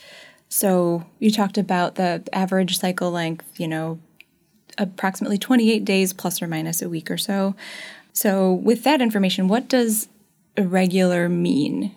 So 0.50 1.06
you 1.18 1.30
talked 1.30 1.56
about 1.56 1.94
the 1.94 2.22
average 2.32 2.78
cycle 2.78 3.10
length, 3.10 3.58
you 3.58 3.68
know, 3.68 4.00
approximately 4.78 5.38
28 5.38 5.84
days 5.84 6.12
plus 6.12 6.40
or 6.40 6.46
minus 6.46 6.82
a 6.82 6.88
week 6.88 7.10
or 7.10 7.18
so. 7.18 7.54
So, 8.12 8.52
with 8.52 8.82
that 8.84 9.00
information, 9.00 9.48
what 9.48 9.68
does 9.68 10.08
irregular 10.56 11.28
mean? 11.28 11.94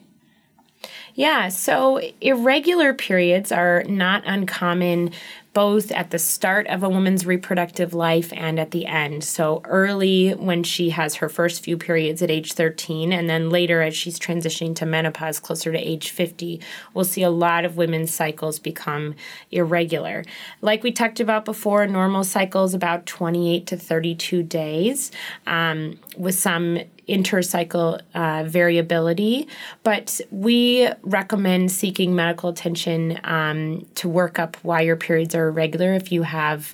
Yeah, 1.15 1.50
so 1.50 2.01
irregular 2.22 2.94
periods 2.94 3.51
are 3.51 3.84
not 3.84 4.24
uncommon 4.25 5.12
both 5.53 5.91
at 5.91 6.10
the 6.10 6.19
start 6.19 6.67
of 6.67 6.83
a 6.83 6.89
woman's 6.89 7.25
reproductive 7.25 7.93
life 7.93 8.33
and 8.33 8.60
at 8.60 8.72
the 8.72 8.86
end. 8.86 9.24
So, 9.24 9.62
early 9.65 10.31
when 10.31 10.63
she 10.63 10.89
has 10.89 11.15
her 11.15 11.29
first 11.29 11.63
few 11.63 11.77
periods 11.77 12.22
at 12.22 12.31
age 12.31 12.53
13, 12.53 13.13
and 13.13 13.29
then 13.29 13.50
later 13.50 13.81
as 13.81 13.95
she's 13.95 14.19
transitioning 14.19 14.75
to 14.77 14.86
menopause 14.86 15.39
closer 15.39 15.72
to 15.72 15.77
age 15.77 16.10
50, 16.10 16.60
we'll 16.93 17.05
see 17.05 17.24
a 17.24 17.29
lot 17.29 17.65
of 17.65 17.77
women's 17.77 18.13
cycles 18.13 18.60
become 18.60 19.15
irregular. 19.51 20.24
Like 20.62 20.83
we 20.83 20.91
talked 20.91 21.19
about 21.19 21.45
before, 21.45 21.86
normal 21.88 22.24
cycles 22.24 22.74
about 22.74 23.05
28 23.05 23.67
to 23.67 23.77
32 23.77 24.43
days, 24.43 25.12
um, 25.45 26.00
with 26.17 26.36
some 26.36 26.79
intercycle 27.07 28.01
uh, 28.13 28.43
variability, 28.45 29.48
but 29.83 30.22
we 30.31 30.89
recommend 31.01 31.72
seeking 31.72 32.15
medical 32.15 32.50
attention 32.50 33.19
um, 33.24 33.86
to 33.95 34.07
work 34.07 34.39
up 34.39 34.57
why 34.63 34.81
your 34.81 34.95
periods 34.95 35.36
are 35.36 35.50
irregular 35.50 35.93
if 35.93 36.12
you 36.12 36.24
have 36.24 36.74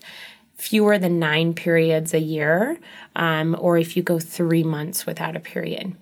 fewer 0.55 0.97
than 0.97 1.19
nine 1.19 1.53
periods 1.53 2.13
a 2.13 2.19
year 2.19 2.77
um, 3.15 3.55
or 3.59 3.77
if 3.77 3.95
you 3.95 4.03
go 4.03 4.19
three 4.19 4.63
months 4.63 5.05
without 5.05 5.35
a 5.35 5.39
period. 5.39 5.95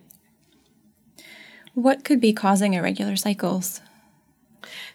What 1.74 2.03
could 2.03 2.19
be 2.19 2.34
causing 2.34 2.74
irregular 2.74 3.15
cycles? 3.15 3.81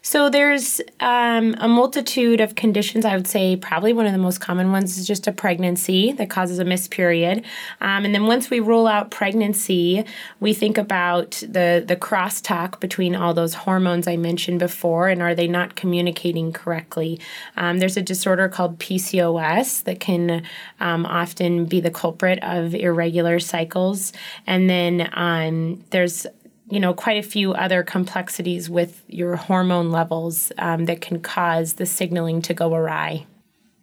So 0.05 0.29
there's 0.29 0.81
um, 0.99 1.55
a 1.59 1.67
multitude 1.69 2.41
of 2.41 2.55
conditions. 2.55 3.05
I 3.05 3.15
would 3.15 3.25
say 3.25 3.55
probably 3.55 3.93
one 3.93 4.05
of 4.05 4.11
the 4.11 4.17
most 4.17 4.41
common 4.41 4.73
ones 4.73 4.97
is 4.97 5.07
just 5.07 5.27
a 5.27 5.31
pregnancy 5.31 6.11
that 6.11 6.29
causes 6.29 6.59
a 6.59 6.65
missed 6.65 6.91
period. 6.91 7.45
Um, 7.79 8.03
and 8.03 8.13
then 8.13 8.25
once 8.25 8.49
we 8.49 8.59
rule 8.59 8.85
out 8.85 9.11
pregnancy, 9.11 10.03
we 10.41 10.53
think 10.53 10.77
about 10.77 11.31
the 11.47 11.85
the 11.87 11.95
crosstalk 11.95 12.81
between 12.81 13.15
all 13.15 13.33
those 13.33 13.53
hormones 13.53 14.05
I 14.05 14.17
mentioned 14.17 14.59
before, 14.59 15.07
and 15.07 15.21
are 15.21 15.33
they 15.33 15.47
not 15.47 15.77
communicating 15.77 16.51
correctly? 16.51 17.21
Um, 17.55 17.79
there's 17.79 17.95
a 17.95 18.01
disorder 18.01 18.49
called 18.49 18.79
PCOS 18.79 19.85
that 19.85 20.01
can 20.01 20.43
um, 20.81 21.05
often 21.05 21.63
be 21.63 21.79
the 21.79 21.91
culprit 21.91 22.39
of 22.43 22.75
irregular 22.75 23.39
cycles, 23.39 24.11
and 24.45 24.69
then 24.69 25.09
um, 25.13 25.81
there's 25.91 26.27
you 26.69 26.79
know 26.79 26.93
quite 26.93 27.17
a 27.17 27.27
few 27.27 27.53
other 27.53 27.83
complexities 27.83 28.69
with 28.69 29.03
your 29.07 29.35
hormone 29.35 29.91
levels 29.91 30.51
um, 30.57 30.85
that 30.85 31.01
can 31.01 31.19
cause 31.19 31.73
the 31.73 31.85
signaling 31.85 32.41
to 32.43 32.53
go 32.53 32.73
awry. 32.73 33.25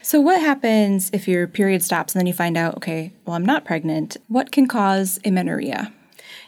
So, 0.02 0.20
what 0.20 0.40
happens 0.40 1.10
if 1.12 1.28
your 1.28 1.46
period 1.46 1.82
stops 1.82 2.14
and 2.14 2.20
then 2.20 2.26
you 2.26 2.32
find 2.32 2.56
out, 2.56 2.76
okay, 2.78 3.12
well, 3.24 3.36
I'm 3.36 3.44
not 3.44 3.66
pregnant? 3.66 4.16
What 4.28 4.50
can 4.50 4.66
cause 4.66 5.20
amenorrhea? 5.24 5.92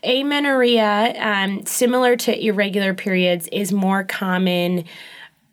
Amenorrhea, 0.04 1.14
um, 1.18 1.64
similar 1.66 2.16
to 2.16 2.44
irregular 2.44 2.94
periods, 2.94 3.48
is 3.52 3.70
more 3.70 4.04
common 4.04 4.84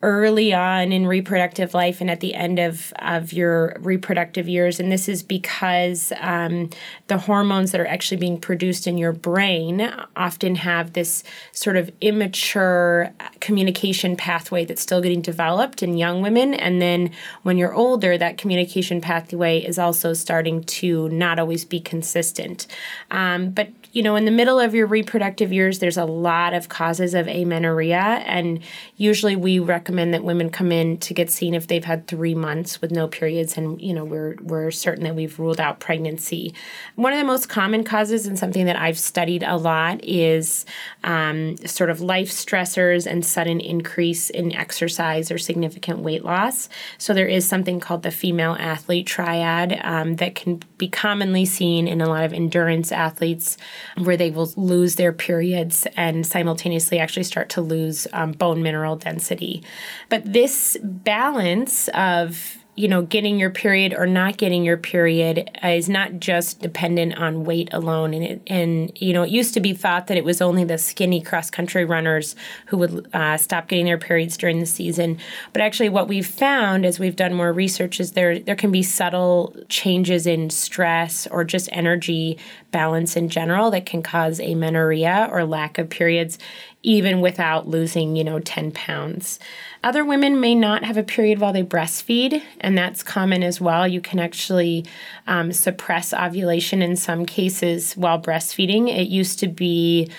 early 0.02 0.54
on 0.54 0.92
in 0.92 1.06
reproductive 1.06 1.74
life 1.74 2.00
and 2.00 2.10
at 2.10 2.20
the 2.20 2.34
end 2.34 2.58
of, 2.58 2.92
of 3.00 3.34
your 3.34 3.76
reproductive 3.80 4.48
years. 4.48 4.80
And 4.80 4.90
this 4.90 5.10
is 5.10 5.22
because 5.22 6.10
um, 6.20 6.70
the 7.08 7.18
hormones 7.18 7.72
that 7.72 7.80
are 7.82 7.86
actually 7.86 8.16
being 8.16 8.40
produced 8.40 8.86
in 8.86 8.96
your 8.96 9.12
brain 9.12 9.92
often 10.16 10.54
have 10.54 10.94
this 10.94 11.22
sort 11.52 11.76
of 11.76 11.90
immature 12.00 13.12
communication 13.40 14.16
pathway 14.16 14.64
that's 14.64 14.80
still 14.80 15.02
getting 15.02 15.20
developed 15.20 15.82
in 15.82 15.98
young 15.98 16.22
women. 16.22 16.54
And 16.54 16.80
then 16.80 17.10
when 17.42 17.58
you're 17.58 17.74
older, 17.74 18.16
that 18.16 18.38
communication 18.38 19.02
pathway 19.02 19.58
is 19.58 19.78
also 19.78 20.14
starting 20.14 20.64
to 20.64 21.10
not 21.10 21.38
always 21.38 21.66
be 21.66 21.78
consistent. 21.78 22.66
Um, 23.10 23.50
but 23.50 23.68
you 23.92 24.02
know, 24.02 24.14
in 24.14 24.24
the 24.24 24.30
middle 24.30 24.60
of 24.60 24.74
your 24.74 24.86
reproductive 24.86 25.52
years, 25.52 25.80
there's 25.80 25.96
a 25.96 26.04
lot 26.04 26.54
of 26.54 26.68
causes 26.68 27.12
of 27.12 27.26
amenorrhea, 27.26 27.96
and 27.96 28.60
usually 28.96 29.34
we 29.34 29.58
recommend 29.58 30.14
that 30.14 30.22
women 30.22 30.48
come 30.48 30.70
in 30.70 30.96
to 30.98 31.12
get 31.12 31.30
seen 31.30 31.54
if 31.54 31.66
they've 31.66 31.84
had 31.84 32.06
three 32.06 32.34
months 32.34 32.80
with 32.80 32.92
no 32.92 33.08
periods, 33.08 33.56
and 33.56 33.80
you 33.82 33.92
know, 33.92 34.04
we're 34.04 34.36
we're 34.42 34.70
certain 34.70 35.04
that 35.04 35.16
we've 35.16 35.38
ruled 35.40 35.58
out 35.58 35.80
pregnancy. 35.80 36.54
One 36.94 37.12
of 37.12 37.18
the 37.18 37.24
most 37.24 37.48
common 37.48 37.82
causes, 37.82 38.26
and 38.26 38.38
something 38.38 38.66
that 38.66 38.76
I've 38.76 38.98
studied 38.98 39.42
a 39.42 39.56
lot, 39.56 40.04
is 40.04 40.66
um, 41.02 41.56
sort 41.66 41.90
of 41.90 42.00
life 42.00 42.30
stressors 42.30 43.10
and 43.10 43.26
sudden 43.26 43.58
increase 43.58 44.30
in 44.30 44.52
exercise 44.52 45.32
or 45.32 45.38
significant 45.38 45.98
weight 45.98 46.24
loss. 46.24 46.68
So 46.98 47.12
there 47.12 47.26
is 47.26 47.48
something 47.48 47.80
called 47.80 48.04
the 48.04 48.12
female 48.12 48.56
athlete 48.60 49.06
triad 49.06 49.80
um, 49.82 50.16
that 50.16 50.36
can 50.36 50.62
be 50.78 50.88
commonly 50.88 51.44
seen 51.44 51.88
in 51.88 52.00
a 52.00 52.08
lot 52.08 52.24
of 52.24 52.32
endurance 52.32 52.92
athletes 52.92 53.56
where 53.98 54.16
they 54.16 54.30
will 54.30 54.52
lose 54.56 54.96
their 54.96 55.12
periods 55.12 55.86
and 55.96 56.26
simultaneously 56.26 56.98
actually 56.98 57.24
start 57.24 57.48
to 57.50 57.60
lose 57.60 58.06
um, 58.12 58.32
bone 58.32 58.62
mineral 58.62 58.96
density. 58.96 59.62
But 60.08 60.32
this 60.32 60.76
balance 60.82 61.88
of 61.88 62.59
you 62.80 62.88
know, 62.88 63.02
getting 63.02 63.38
your 63.38 63.50
period 63.50 63.92
or 63.92 64.06
not 64.06 64.38
getting 64.38 64.64
your 64.64 64.78
period 64.78 65.50
is 65.62 65.86
not 65.86 66.18
just 66.18 66.60
dependent 66.62 67.14
on 67.18 67.44
weight 67.44 67.68
alone. 67.74 68.14
And 68.14 68.24
it, 68.24 68.42
and 68.46 68.90
you 68.98 69.12
know, 69.12 69.22
it 69.22 69.28
used 69.28 69.52
to 69.52 69.60
be 69.60 69.74
thought 69.74 70.06
that 70.06 70.16
it 70.16 70.24
was 70.24 70.40
only 70.40 70.64
the 70.64 70.78
skinny 70.78 71.20
cross 71.20 71.50
country 71.50 71.84
runners 71.84 72.34
who 72.66 72.78
would 72.78 73.06
uh, 73.12 73.36
stop 73.36 73.68
getting 73.68 73.84
their 73.84 73.98
periods 73.98 74.38
during 74.38 74.60
the 74.60 74.66
season. 74.66 75.18
But 75.52 75.60
actually, 75.60 75.90
what 75.90 76.08
we've 76.08 76.26
found 76.26 76.86
as 76.86 76.98
we've 76.98 77.16
done 77.16 77.34
more 77.34 77.52
research 77.52 78.00
is 78.00 78.12
there 78.12 78.38
there 78.38 78.56
can 78.56 78.72
be 78.72 78.82
subtle 78.82 79.54
changes 79.68 80.26
in 80.26 80.48
stress 80.48 81.26
or 81.26 81.44
just 81.44 81.68
energy 81.72 82.38
balance 82.70 83.14
in 83.14 83.28
general 83.28 83.70
that 83.72 83.84
can 83.84 84.02
cause 84.02 84.40
amenorrhea 84.40 85.28
or 85.30 85.44
lack 85.44 85.76
of 85.76 85.90
periods 85.90 86.38
even 86.82 87.20
without 87.20 87.68
losing, 87.68 88.16
you 88.16 88.24
know, 88.24 88.38
10 88.38 88.72
pounds. 88.72 89.38
Other 89.84 90.04
women 90.04 90.40
may 90.40 90.54
not 90.54 90.84
have 90.84 90.96
a 90.96 91.02
period 91.02 91.38
while 91.38 91.52
they 91.52 91.62
breastfeed, 91.62 92.42
and 92.60 92.76
that's 92.76 93.02
common 93.02 93.42
as 93.42 93.60
well. 93.60 93.86
You 93.86 94.00
can 94.00 94.18
actually 94.18 94.86
um, 95.26 95.52
suppress 95.52 96.14
ovulation 96.14 96.80
in 96.80 96.96
some 96.96 97.26
cases 97.26 97.94
while 97.94 98.20
breastfeeding. 98.20 98.88
It 98.88 99.08
used 99.08 99.38
to 99.40 99.48
be 99.48 100.10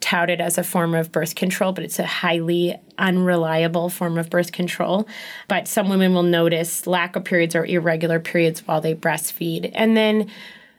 touted 0.00 0.40
as 0.40 0.58
a 0.58 0.62
form 0.62 0.94
of 0.94 1.10
birth 1.10 1.34
control, 1.34 1.72
but 1.72 1.82
it's 1.82 1.98
a 1.98 2.06
highly 2.06 2.76
unreliable 2.98 3.88
form 3.88 4.18
of 4.18 4.28
birth 4.28 4.52
control. 4.52 5.08
But 5.48 5.66
some 5.66 5.88
women 5.88 6.12
will 6.12 6.22
notice 6.22 6.86
lack 6.86 7.16
of 7.16 7.24
periods 7.24 7.56
or 7.56 7.64
irregular 7.64 8.20
periods 8.20 8.66
while 8.66 8.80
they 8.80 8.94
breastfeed. 8.94 9.70
And 9.74 9.96
then 9.96 10.30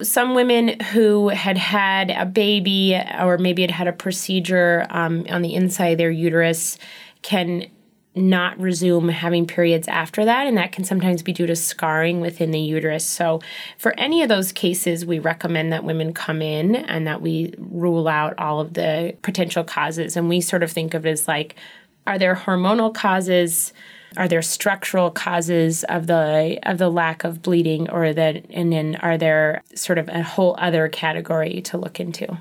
some 0.02 0.36
women 0.36 0.80
who 0.92 1.30
had 1.30 1.58
had 1.58 2.12
a 2.12 2.26
baby 2.26 3.00
or 3.20 3.38
maybe 3.38 3.62
had 3.62 3.72
had 3.72 3.88
a 3.88 3.94
procedure 3.94 4.86
um, 4.90 5.26
on 5.30 5.42
the 5.42 5.54
inside 5.54 5.88
of 5.88 5.98
their 5.98 6.12
uterus 6.12 6.78
can 7.22 7.68
not 8.16 8.58
resume 8.60 9.10
having 9.10 9.46
periods 9.46 9.88
after 9.90 10.24
that, 10.24 10.48
and 10.48 10.58
that 10.58 10.72
can 10.72 10.86
sometimes 10.86 11.22
be 11.22 11.34
due 11.34 11.46
to 11.46 11.56
scarring 11.56 12.22
within 12.22 12.52
the 12.52 12.60
uterus. 12.60 13.06
So, 13.06 13.42
for 13.78 13.94
any 14.00 14.22
of 14.22 14.30
those 14.30 14.52
cases, 14.54 15.06
we 15.06 15.20
recommend 15.20 15.74
that 15.74 15.84
women 15.84 16.14
come 16.14 16.42
in 16.42 16.76
and 16.76 17.06
that 17.08 17.22
we 17.22 17.54
rule 17.58 18.08
out 18.08 18.38
all 18.40 18.62
of 18.62 18.74
the 18.74 19.16
potential 19.22 19.66
causes. 19.66 20.16
And 20.16 20.30
we 20.30 20.40
sort 20.40 20.64
of 20.64 20.72
think 20.72 20.94
of 20.94 21.06
it 21.06 21.10
as 21.10 21.28
like, 21.28 21.56
are 22.08 22.18
there 22.18 22.36
hormonal 22.36 22.94
causes? 22.94 23.74
Are 24.18 24.28
there 24.28 24.42
structural 24.42 25.12
causes 25.12 25.84
of 25.86 26.08
the 26.08 26.60
of 26.64 26.78
the 26.78 26.90
lack 26.90 27.24
of 27.24 27.42
bleeding, 27.42 27.90
or 27.90 28.14
that, 28.14 28.46
and 28.50 28.72
then 28.72 28.96
are 28.98 29.18
there 29.18 29.64
sort 29.76 29.98
of 29.98 30.08
a 30.10 30.24
whole 30.24 30.56
other 30.58 30.88
category 30.88 31.62
to 31.64 31.78
look 31.78 32.00
into? 32.00 32.38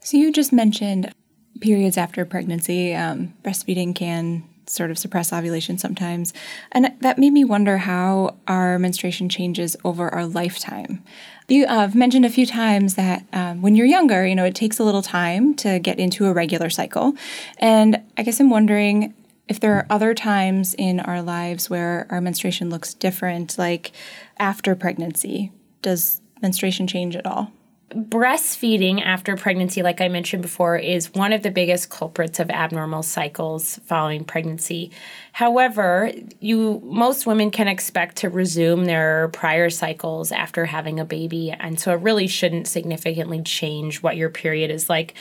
So 0.00 0.16
you 0.16 0.32
just 0.32 0.52
mentioned 0.52 1.12
periods 1.60 1.96
after 1.96 2.24
pregnancy. 2.24 2.94
Um, 2.94 3.34
breastfeeding 3.42 3.94
can 3.94 4.44
sort 4.66 4.90
of 4.90 4.98
suppress 4.98 5.32
ovulation 5.32 5.78
sometimes, 5.78 6.32
and 6.72 6.92
that 7.00 7.18
made 7.18 7.32
me 7.32 7.44
wonder 7.44 7.78
how 7.78 8.36
our 8.46 8.78
menstruation 8.78 9.28
changes 9.28 9.76
over 9.84 10.08
our 10.08 10.26
lifetime. 10.26 11.02
You 11.48 11.66
uh, 11.66 11.90
mentioned 11.92 12.24
a 12.24 12.30
few 12.30 12.46
times 12.46 12.94
that 12.94 13.24
um, 13.32 13.60
when 13.60 13.74
you're 13.74 13.86
younger, 13.86 14.26
you 14.26 14.34
know, 14.34 14.44
it 14.44 14.54
takes 14.54 14.78
a 14.78 14.84
little 14.84 15.02
time 15.02 15.54
to 15.56 15.78
get 15.78 15.98
into 15.98 16.26
a 16.26 16.32
regular 16.32 16.70
cycle, 16.70 17.14
and 17.58 18.00
I 18.16 18.22
guess 18.22 18.40
I'm 18.40 18.50
wondering 18.50 19.14
if 19.52 19.60
there 19.60 19.76
are 19.76 19.86
other 19.90 20.14
times 20.14 20.74
in 20.78 20.98
our 20.98 21.20
lives 21.20 21.68
where 21.68 22.06
our 22.08 22.22
menstruation 22.22 22.70
looks 22.70 22.94
different, 22.94 23.58
like 23.58 23.92
after 24.38 24.74
pregnancy, 24.74 25.52
does 25.82 26.22
menstruation 26.40 26.86
change 26.86 27.14
at 27.14 27.26
all? 27.26 27.52
Breastfeeding 27.94 29.02
after 29.02 29.36
pregnancy, 29.36 29.82
like 29.82 30.00
I 30.00 30.08
mentioned 30.08 30.42
before, 30.42 30.76
is 30.76 31.12
one 31.14 31.32
of 31.32 31.42
the 31.42 31.50
biggest 31.50 31.90
culprits 31.90 32.40
of 32.40 32.50
abnormal 32.50 33.02
cycles 33.02 33.78
following 33.84 34.24
pregnancy. 34.24 34.90
However, 35.32 36.12
you 36.40 36.80
most 36.84 37.26
women 37.26 37.50
can 37.50 37.68
expect 37.68 38.16
to 38.16 38.28
resume 38.28 38.84
their 38.84 39.28
prior 39.28 39.70
cycles 39.70 40.30
after 40.30 40.66
having 40.66 41.00
a 41.00 41.04
baby, 41.04 41.50
and 41.50 41.80
so 41.80 41.92
it 41.92 42.00
really 42.00 42.26
shouldn't 42.26 42.66
significantly 42.66 43.42
change 43.42 44.02
what 44.02 44.16
your 44.16 44.28
period 44.28 44.70
is 44.70 44.90
like. 44.90 45.14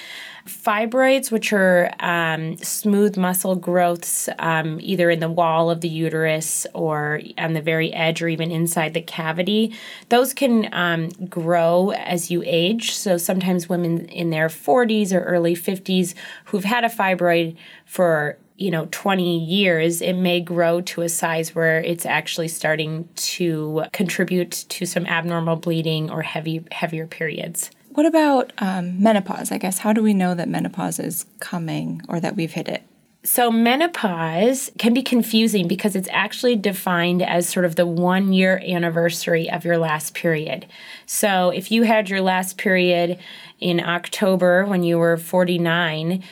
Fibroids, 0.47 1.31
which 1.31 1.53
are 1.53 1.93
um, 1.99 2.57
smooth 2.57 3.15
muscle 3.15 3.55
growths 3.55 4.27
um, 4.39 4.79
either 4.81 5.09
in 5.11 5.19
the 5.19 5.29
wall 5.29 5.69
of 5.69 5.81
the 5.81 5.87
uterus 5.87 6.65
or 6.73 7.21
on 7.37 7.53
the 7.53 7.61
very 7.61 7.93
edge 7.93 8.23
or 8.23 8.27
even 8.27 8.51
inside 8.51 8.93
the 8.93 9.01
cavity, 9.01 9.75
those 10.09 10.33
can 10.33 10.67
um, 10.73 11.09
grow 11.29 11.91
as 11.91 12.31
you 12.31 12.41
age. 12.45 12.60
So 12.93 13.17
sometimes 13.17 13.69
women 13.69 14.05
in 14.07 14.29
their 14.29 14.47
40s 14.47 15.13
or 15.13 15.21
early 15.21 15.55
50s 15.55 16.13
who've 16.45 16.63
had 16.63 16.83
a 16.83 16.89
fibroid 16.89 17.55
for 17.85 18.37
you 18.57 18.69
know 18.69 18.87
20 18.91 19.39
years 19.39 20.01
it 20.01 20.13
may 20.13 20.39
grow 20.39 20.81
to 20.81 21.01
a 21.01 21.09
size 21.09 21.55
where 21.55 21.81
it's 21.81 22.05
actually 22.05 22.47
starting 22.47 23.09
to 23.15 23.83
contribute 23.91 24.51
to 24.51 24.85
some 24.85 25.05
abnormal 25.07 25.55
bleeding 25.55 26.11
or 26.11 26.21
heavy 26.21 26.63
heavier 26.71 27.07
periods 27.07 27.71
what 27.93 28.05
about 28.05 28.53
um, 28.59 29.03
menopause? 29.03 29.51
I 29.51 29.57
guess 29.57 29.79
how 29.79 29.91
do 29.91 30.01
we 30.01 30.13
know 30.13 30.33
that 30.33 30.47
menopause 30.47 30.97
is 30.97 31.25
coming 31.41 32.01
or 32.07 32.21
that 32.21 32.37
we've 32.37 32.53
hit 32.53 32.69
it? 32.69 32.83
So, 33.23 33.51
menopause 33.51 34.71
can 34.79 34.95
be 34.95 35.03
confusing 35.03 35.67
because 35.67 35.95
it's 35.95 36.09
actually 36.11 36.55
defined 36.55 37.21
as 37.21 37.47
sort 37.47 37.65
of 37.65 37.75
the 37.75 37.85
one 37.85 38.33
year 38.33 38.59
anniversary 38.65 39.47
of 39.47 39.63
your 39.63 39.77
last 39.77 40.15
period. 40.15 40.65
So, 41.05 41.51
if 41.51 41.71
you 41.71 41.83
had 41.83 42.09
your 42.09 42.21
last 42.21 42.57
period 42.57 43.19
in 43.59 43.79
October 43.79 44.65
when 44.65 44.81
you 44.81 44.97
were 44.97 45.17
49, 45.17 46.23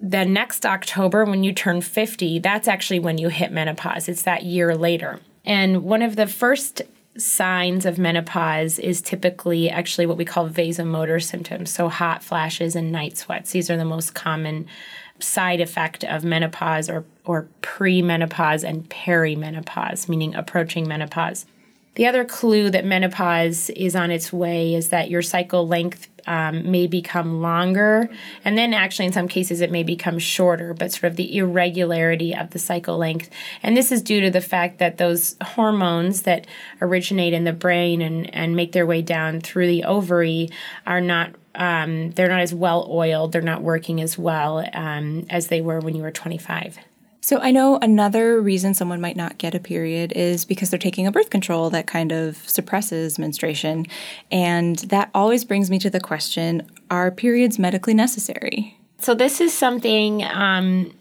the 0.00 0.24
next 0.26 0.66
October 0.66 1.24
when 1.24 1.44
you 1.44 1.54
turn 1.54 1.80
50, 1.80 2.40
that's 2.40 2.68
actually 2.68 2.98
when 2.98 3.16
you 3.16 3.28
hit 3.28 3.50
menopause. 3.50 4.06
It's 4.06 4.22
that 4.22 4.42
year 4.42 4.76
later. 4.76 5.18
And 5.46 5.82
one 5.82 6.02
of 6.02 6.16
the 6.16 6.26
first 6.26 6.82
signs 7.16 7.86
of 7.86 7.98
menopause 7.98 8.78
is 8.78 9.00
typically 9.00 9.70
actually 9.70 10.06
what 10.06 10.16
we 10.18 10.24
call 10.26 10.48
vasomotor 10.48 11.22
symptoms. 11.22 11.70
So, 11.70 11.88
hot 11.88 12.22
flashes 12.22 12.76
and 12.76 12.92
night 12.92 13.16
sweats. 13.16 13.52
These 13.52 13.70
are 13.70 13.78
the 13.78 13.86
most 13.86 14.14
common 14.14 14.66
side 15.22 15.60
effect 15.60 16.04
of 16.04 16.24
menopause 16.24 16.90
or, 16.90 17.04
or 17.24 17.48
premenopause 17.62 18.64
and 18.64 18.88
perimenopause, 18.90 20.08
meaning 20.08 20.34
approaching 20.34 20.86
menopause. 20.86 21.46
The 21.94 22.06
other 22.06 22.24
clue 22.24 22.70
that 22.70 22.86
menopause 22.86 23.68
is 23.70 23.94
on 23.94 24.10
its 24.10 24.32
way 24.32 24.74
is 24.74 24.88
that 24.88 25.10
your 25.10 25.22
cycle 25.22 25.66
length 25.68 26.08
um, 26.26 26.70
may 26.70 26.86
become 26.86 27.40
longer, 27.40 28.08
and 28.44 28.56
then 28.56 28.74
actually, 28.74 29.06
in 29.06 29.12
some 29.12 29.28
cases, 29.28 29.60
it 29.60 29.70
may 29.70 29.82
become 29.82 30.18
shorter, 30.18 30.74
but 30.74 30.92
sort 30.92 31.04
of 31.04 31.16
the 31.16 31.36
irregularity 31.36 32.34
of 32.34 32.50
the 32.50 32.58
cycle 32.58 32.98
length. 32.98 33.30
And 33.62 33.76
this 33.76 33.92
is 33.92 34.02
due 34.02 34.20
to 34.20 34.30
the 34.30 34.40
fact 34.40 34.78
that 34.78 34.98
those 34.98 35.36
hormones 35.42 36.22
that 36.22 36.46
originate 36.80 37.32
in 37.32 37.44
the 37.44 37.52
brain 37.52 38.02
and, 38.02 38.32
and 38.34 38.56
make 38.56 38.72
their 38.72 38.86
way 38.86 39.02
down 39.02 39.40
through 39.40 39.66
the 39.66 39.84
ovary 39.84 40.50
are 40.86 41.00
not. 41.00 41.34
Um, 41.54 42.12
they're 42.12 42.30
not 42.30 42.40
as 42.40 42.54
well 42.54 42.88
oiled. 42.90 43.32
They're 43.32 43.42
not 43.42 43.60
working 43.60 44.00
as 44.00 44.16
well 44.16 44.66
um, 44.72 45.26
as 45.28 45.48
they 45.48 45.60
were 45.60 45.80
when 45.80 45.94
you 45.94 46.00
were 46.00 46.10
25. 46.10 46.78
So 47.24 47.38
I 47.38 47.52
know 47.52 47.78
another 47.80 48.40
reason 48.40 48.74
someone 48.74 49.00
might 49.00 49.16
not 49.16 49.38
get 49.38 49.54
a 49.54 49.60
period 49.60 50.12
is 50.12 50.44
because 50.44 50.70
they're 50.70 50.78
taking 50.78 51.06
a 51.06 51.12
birth 51.12 51.30
control 51.30 51.70
that 51.70 51.86
kind 51.86 52.10
of 52.10 52.36
suppresses 52.48 53.16
menstruation. 53.16 53.86
And 54.32 54.78
that 54.78 55.08
always 55.14 55.44
brings 55.44 55.70
me 55.70 55.78
to 55.78 55.88
the 55.90 56.00
question 56.00 56.68
are 56.90 57.12
periods 57.12 57.60
medically 57.60 57.94
necessary? 57.94 58.76
So 58.98 59.14
this 59.14 59.40
is 59.40 59.54
something 59.54 60.24
um, 60.24 60.92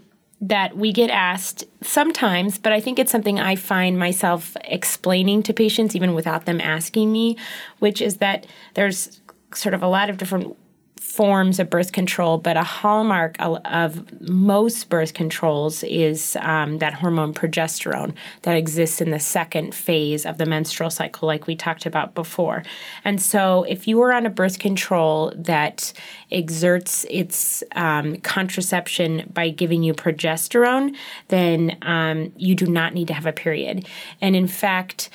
that 0.42 0.78
we 0.78 0.92
get 0.92 1.10
asked 1.10 1.64
sometimes, 1.82 2.60
but 2.60 2.72
I 2.72 2.80
think 2.80 3.00
it's 3.00 3.12
something 3.12 3.40
I 3.40 3.56
find 3.56 3.98
myself 3.98 4.56
explaining 4.66 5.42
to 5.44 5.54
patients 5.54 5.96
even 5.96 6.14
without 6.14 6.46
them 6.46 6.62
asking 6.62 7.12
me, 7.12 7.36
which 7.80 8.00
is 8.00 8.18
that 8.18 8.46
there's 8.76 9.22
sort 9.56 9.74
of 9.74 9.82
a 9.82 9.88
lot 9.88 10.10
of 10.10 10.18
different 10.18 10.56
forms 11.02 11.60
of 11.60 11.68
birth 11.68 11.92
control, 11.92 12.38
but 12.38 12.56
a 12.56 12.64
hallmark 12.64 13.36
of 13.40 14.22
most 14.22 14.88
birth 14.88 15.16
controls 15.16 15.82
is 15.84 16.38
um, 16.42 16.78
that 16.78 16.94
hormone 16.94 17.34
progesterone 17.34 18.14
that 18.44 18.56
exists 18.56 19.02
in 19.02 19.10
the 19.10 19.20
second 19.20 19.74
phase 19.74 20.28
of 20.28 20.38
the 20.38 20.46
menstrual 20.46 20.92
cycle, 20.92 21.28
like 21.28 21.48
we 21.48 21.56
talked 21.56 21.88
about 21.88 22.14
before. 22.14 22.64
And 23.04 23.20
so, 23.20 23.64
if 23.64 23.88
you 23.88 24.00
are 24.04 24.14
on 24.14 24.28
a 24.28 24.30
birth 24.30 24.60
control 24.60 25.34
that 25.36 25.92
exerts 26.32 27.04
its 27.10 27.64
um, 27.76 28.18
contraception 28.18 29.28
by 29.34 29.50
giving 29.50 29.82
you 29.82 29.96
progesterone, 29.96 30.96
then 31.30 31.78
um, 31.82 32.32
you 32.38 32.54
do 32.54 32.68
not 32.68 32.94
need 32.94 33.08
to 33.08 33.14
have 33.16 33.26
a 33.26 33.34
period. 33.34 33.88
And 34.22 34.36
in 34.36 34.48
fact, 34.48 35.10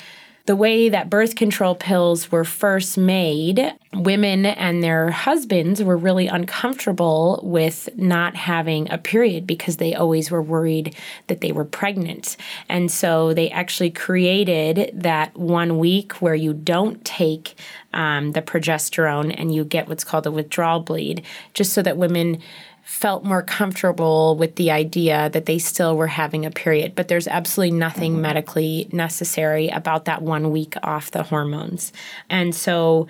the 0.47 0.55
way 0.55 0.87
that 0.87 1.09
birth 1.09 1.35
control 1.35 1.75
pills 1.75 2.31
were 2.31 2.45
first 2.45 2.97
made, 2.97 3.73
women 3.93 4.45
and 4.45 4.81
their 4.81 5.11
husbands 5.11 5.83
were 5.83 5.97
really 5.97 6.27
uncomfortable 6.27 7.41
with 7.43 7.89
not 7.97 8.33
having 8.33 8.89
a 8.89 8.97
period 8.97 9.45
because 9.45 9.75
they 9.75 9.93
always 9.93 10.31
were 10.31 10.41
worried 10.41 10.95
that 11.27 11.41
they 11.41 11.51
were 11.51 11.65
pregnant. 11.65 12.37
And 12.69 12.89
so 12.89 13.33
they 13.33 13.49
actually 13.49 13.91
created 13.91 14.89
that 14.93 15.35
one 15.37 15.79
week 15.79 16.13
where 16.21 16.35
you 16.35 16.53
don't 16.53 17.03
take 17.03 17.55
um, 17.91 18.31
the 18.31 18.41
progesterone 18.41 19.35
and 19.37 19.53
you 19.53 19.65
get 19.65 19.89
what's 19.89 20.05
called 20.05 20.25
a 20.25 20.31
withdrawal 20.31 20.79
bleed, 20.79 21.23
just 21.53 21.73
so 21.73 21.81
that 21.81 21.97
women 21.97 22.41
felt 22.87 23.25
more 23.25 23.43
comfortable 23.43 24.37
with 24.37 24.55
the 24.55 24.71
idea 24.71 25.29
that 25.33 25.45
they 25.45 25.59
still 25.59 25.97
were 25.97 26.07
having 26.07 26.45
a 26.45 26.49
period. 26.49 26.95
But 26.95 27.09
there's 27.09 27.27
absolutely 27.27 27.77
nothing 27.77 28.21
medically 28.21 28.87
necessary 28.93 29.67
about 29.67 30.05
that 30.05 30.21
one 30.21 30.51
week 30.51 30.73
off 30.81 31.11
the 31.11 31.23
hormones. 31.23 31.91
And 32.29 32.55
so, 32.55 33.07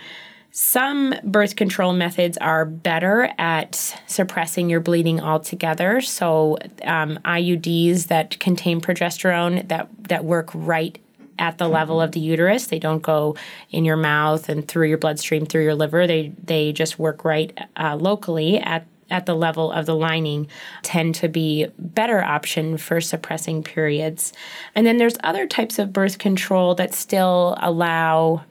some 0.49 1.13
birth 1.23 1.55
control 1.55 1.93
methods 1.93 2.39
are 2.39 2.65
better 2.65 3.29
at 3.37 3.75
suppressing 4.07 4.67
your 4.67 4.79
bleeding 4.79 5.21
altogether. 5.21 6.01
So, 6.01 6.57
um, 6.83 7.19
IUDs 7.23 8.07
that 8.07 8.39
contain 8.39 8.81
progesterone 8.81 9.67
that, 9.67 9.89
that 10.09 10.25
work 10.25 10.49
right 10.55 10.97
at 11.37 11.59
the 11.59 11.67
level 11.67 12.01
of 12.01 12.13
the 12.13 12.19
uterus. 12.19 12.65
They 12.65 12.79
don't 12.79 13.03
go 13.03 13.35
in 13.69 13.85
your 13.85 13.95
mouth 13.95 14.49
and 14.49 14.67
through 14.67 14.87
your 14.87 14.97
bloodstream, 14.97 15.45
through 15.45 15.65
your 15.65 15.75
liver. 15.75 16.07
They, 16.07 16.33
they 16.43 16.73
just 16.73 16.97
work 16.97 17.23
right 17.23 17.55
uh, 17.79 17.95
locally 17.95 18.57
at 18.57 18.87
at 19.09 19.25
the 19.25 19.35
level 19.35 19.71
of 19.71 19.85
the 19.85 19.95
lining 19.95 20.47
tend 20.83 21.15
to 21.15 21.27
be 21.27 21.67
better 21.77 22.23
option 22.23 22.77
for 22.77 22.99
suppressing 23.01 23.63
periods. 23.63 24.33
And 24.75 24.85
then 24.85 24.97
there's 24.97 25.17
other 25.23 25.47
types 25.47 25.79
of 25.79 25.93
birth 25.93 26.17
control 26.17 26.75
that 26.75 26.93
still 26.93 27.57
allow 27.61 28.43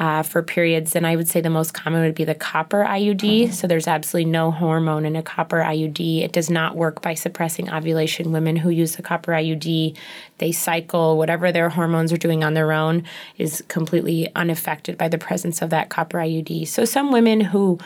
uh, 0.00 0.22
for 0.22 0.42
periods, 0.42 0.96
and 0.96 1.06
I 1.06 1.14
would 1.14 1.28
say 1.28 1.42
the 1.42 1.50
most 1.50 1.74
common 1.74 2.00
would 2.02 2.14
be 2.14 2.24
the 2.24 2.34
copper 2.34 2.84
IUD. 2.84 3.52
So 3.52 3.66
there's 3.66 3.86
absolutely 3.86 4.30
no 4.30 4.50
hormone 4.50 5.04
in 5.04 5.14
a 5.14 5.22
copper 5.22 5.58
IUD. 5.58 6.22
It 6.22 6.32
does 6.32 6.48
not 6.48 6.74
work 6.74 7.02
by 7.02 7.12
suppressing 7.12 7.70
ovulation. 7.70 8.32
Women 8.32 8.56
who 8.56 8.70
use 8.70 8.96
the 8.96 9.02
copper 9.02 9.32
IUD, 9.32 9.94
they 10.38 10.52
cycle, 10.52 11.18
whatever 11.18 11.52
their 11.52 11.68
hormones 11.68 12.14
are 12.14 12.16
doing 12.16 12.42
on 12.42 12.54
their 12.54 12.72
own 12.72 13.04
is 13.36 13.62
completely 13.68 14.34
unaffected 14.34 14.96
by 14.96 15.08
the 15.08 15.18
presence 15.18 15.60
of 15.60 15.68
that 15.68 15.90
copper 15.90 16.16
IUD. 16.16 16.66
So 16.66 16.86
some 16.86 17.12
women 17.12 17.42
who 17.42 17.78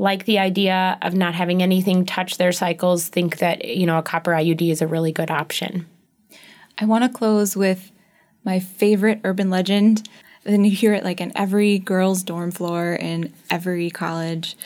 like 0.00 0.24
the 0.24 0.38
idea 0.38 0.96
of 1.02 1.12
not 1.12 1.34
having 1.34 1.62
anything 1.62 2.06
touch 2.06 2.38
their 2.38 2.52
cycles 2.52 3.08
think 3.08 3.36
that 3.36 3.66
you 3.66 3.84
know 3.84 3.98
a 3.98 4.02
copper 4.02 4.30
IUD 4.30 4.70
is 4.70 4.80
a 4.80 4.86
really 4.86 5.12
good 5.12 5.30
option. 5.30 5.86
I 6.78 6.86
want 6.86 7.04
to 7.04 7.10
close 7.10 7.54
with 7.54 7.92
my 8.42 8.60
favorite 8.60 9.20
urban 9.24 9.50
legend. 9.50 10.08
And 10.46 10.64
you 10.64 10.74
hear 10.74 10.94
it 10.94 11.04
like 11.04 11.20
in 11.20 11.36
every 11.36 11.78
girl's 11.78 12.22
dorm 12.22 12.50
floor 12.50 12.94
in 12.94 13.34
every 13.50 13.90
college. 13.90 14.56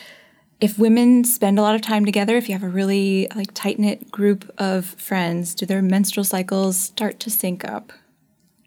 If 0.60 0.78
women 0.78 1.24
spend 1.24 1.58
a 1.58 1.62
lot 1.62 1.74
of 1.74 1.82
time 1.82 2.04
together, 2.04 2.36
if 2.36 2.48
you 2.48 2.54
have 2.54 2.62
a 2.62 2.68
really 2.68 3.26
like 3.34 3.52
tight 3.54 3.80
knit 3.80 4.12
group 4.12 4.54
of 4.56 4.86
friends, 4.86 5.52
do 5.56 5.66
their 5.66 5.82
menstrual 5.82 6.22
cycles 6.22 6.76
start 6.76 7.18
to 7.18 7.28
sync 7.28 7.64
up? 7.64 7.92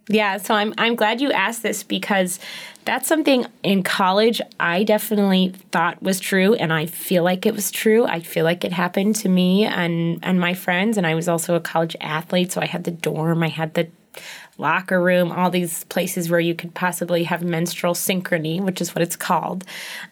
Yeah, 0.09 0.37
so 0.37 0.53
I'm 0.53 0.73
I'm 0.77 0.95
glad 0.95 1.19
you 1.19 1.31
asked 1.31 1.63
this 1.63 1.83
because 1.83 2.39
that's 2.85 3.07
something 3.07 3.45
in 3.63 3.83
college 3.83 4.39
I 4.59 4.83
definitely 4.83 5.53
thought 5.73 6.01
was 6.01 6.21
true 6.21 6.53
and 6.53 6.71
I 6.71 6.85
feel 6.85 7.23
like 7.23 7.45
it 7.45 7.53
was 7.53 7.71
true. 7.71 8.05
I 8.05 8.21
feel 8.21 8.45
like 8.45 8.63
it 8.63 8.71
happened 8.71 9.15
to 9.17 9.29
me 9.29 9.65
and 9.65 10.19
and 10.23 10.39
my 10.39 10.53
friends 10.53 10.97
and 10.97 11.05
I 11.05 11.13
was 11.13 11.27
also 11.27 11.55
a 11.55 11.59
college 11.59 11.95
athlete, 11.99 12.53
so 12.53 12.61
I 12.61 12.67
had 12.67 12.85
the 12.85 12.91
dorm, 12.91 13.43
I 13.43 13.49
had 13.49 13.73
the 13.73 13.89
locker 14.57 15.01
room, 15.01 15.31
all 15.31 15.49
these 15.49 15.83
places 15.85 16.29
where 16.29 16.39
you 16.39 16.55
could 16.55 16.73
possibly 16.73 17.23
have 17.25 17.43
menstrual 17.43 17.93
synchrony, 17.93 18.59
which 18.61 18.81
is 18.81 18.95
what 18.95 19.01
it's 19.01 19.15
called. 19.15 19.63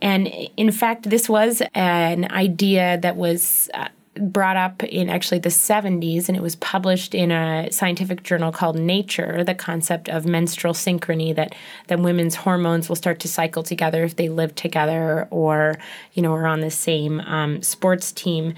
And 0.02 0.28
in 0.58 0.72
fact, 0.72 1.10
this 1.10 1.28
was 1.28 1.62
an 1.74 2.32
idea 2.32 3.00
that 3.02 3.16
was 3.16 3.70
uh, 3.74 3.88
brought 4.20 4.56
up 4.56 4.84
in 4.84 5.10
actually 5.10 5.40
the 5.40 5.50
70s 5.50 6.28
and 6.28 6.38
it 6.38 6.42
was 6.42 6.56
published 6.56 7.14
in 7.14 7.32
a 7.32 7.70
scientific 7.72 8.24
journal 8.24 8.52
called 8.52 8.78
Nature 8.78 9.44
the 9.44 9.54
concept 9.54 10.10
of 10.10 10.26
menstrual 10.26 10.74
synchrony 10.74 11.36
that 11.36 11.54
that 11.88 12.00
women's 12.00 12.36
hormones 12.36 12.88
will 12.88 12.96
start 12.96 13.20
to 13.20 13.28
cycle 13.28 13.64
together 13.64 14.04
if 14.04 14.16
they 14.16 14.30
live 14.30 14.56
together 14.56 15.28
or 15.32 15.78
you 16.14 16.22
know 16.22 16.34
are 16.34 16.48
on 16.48 16.62
the 16.62 16.72
same 16.72 17.20
um, 17.22 17.62
sports 17.62 18.12
team 18.12 18.54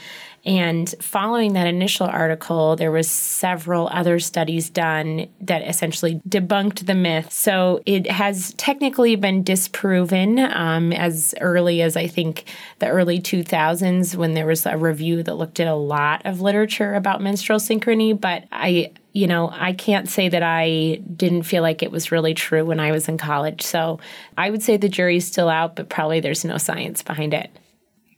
and 0.47 0.95
following 1.01 1.51
that 1.53 1.67
initial 1.67 2.07
article, 2.07 2.77
there 2.77 2.89
was 2.89 3.11
several 3.11 3.89
other 3.91 4.17
studies 4.17 4.69
done 4.69 5.27
that 5.41 5.61
essentially 5.61 6.21
debunked 6.27 6.85
the 6.85 6.95
myth. 6.95 7.33
So 7.33 7.81
it 7.85 8.09
has 8.09 8.53
technically 8.53 9.17
been 9.17 9.43
disproven 9.43 10.39
um, 10.39 10.93
as 10.93 11.35
early 11.41 11.81
as 11.81 11.97
I 11.97 12.07
think 12.07 12.45
the 12.79 12.87
early 12.87 13.19
2000s 13.19 14.15
when 14.15 14.35
there 14.35 14.45
was 14.45 14.65
a 14.65 14.77
review 14.77 15.21
that 15.21 15.35
looked 15.35 15.59
at 15.59 15.67
a 15.67 15.75
lot 15.75 16.25
of 16.25 16.39
literature 16.39 16.93
about 16.93 17.21
menstrual 17.21 17.59
synchrony. 17.59 18.19
But 18.19 18.45
I 18.49 18.93
you 19.11 19.25
know, 19.25 19.49
I 19.51 19.73
can't 19.73 20.07
say 20.07 20.29
that 20.29 20.43
I 20.43 21.01
didn't 21.15 21.43
feel 21.43 21.63
like 21.63 21.81
it 21.81 21.91
was 21.91 22.11
really 22.11 22.35
true 22.35 22.63
when 22.63 22.79
I 22.79 22.91
was 22.91 23.09
in 23.09 23.17
college. 23.17 23.63
So 23.63 23.99
I 24.37 24.51
would 24.51 24.61
say 24.61 24.77
the 24.77 24.87
jury's 24.87 25.25
still 25.25 25.49
out, 25.49 25.75
but 25.75 25.89
probably 25.89 26.19
there's 26.19 26.45
no 26.45 26.59
science 26.59 27.01
behind 27.01 27.33
it. 27.33 27.49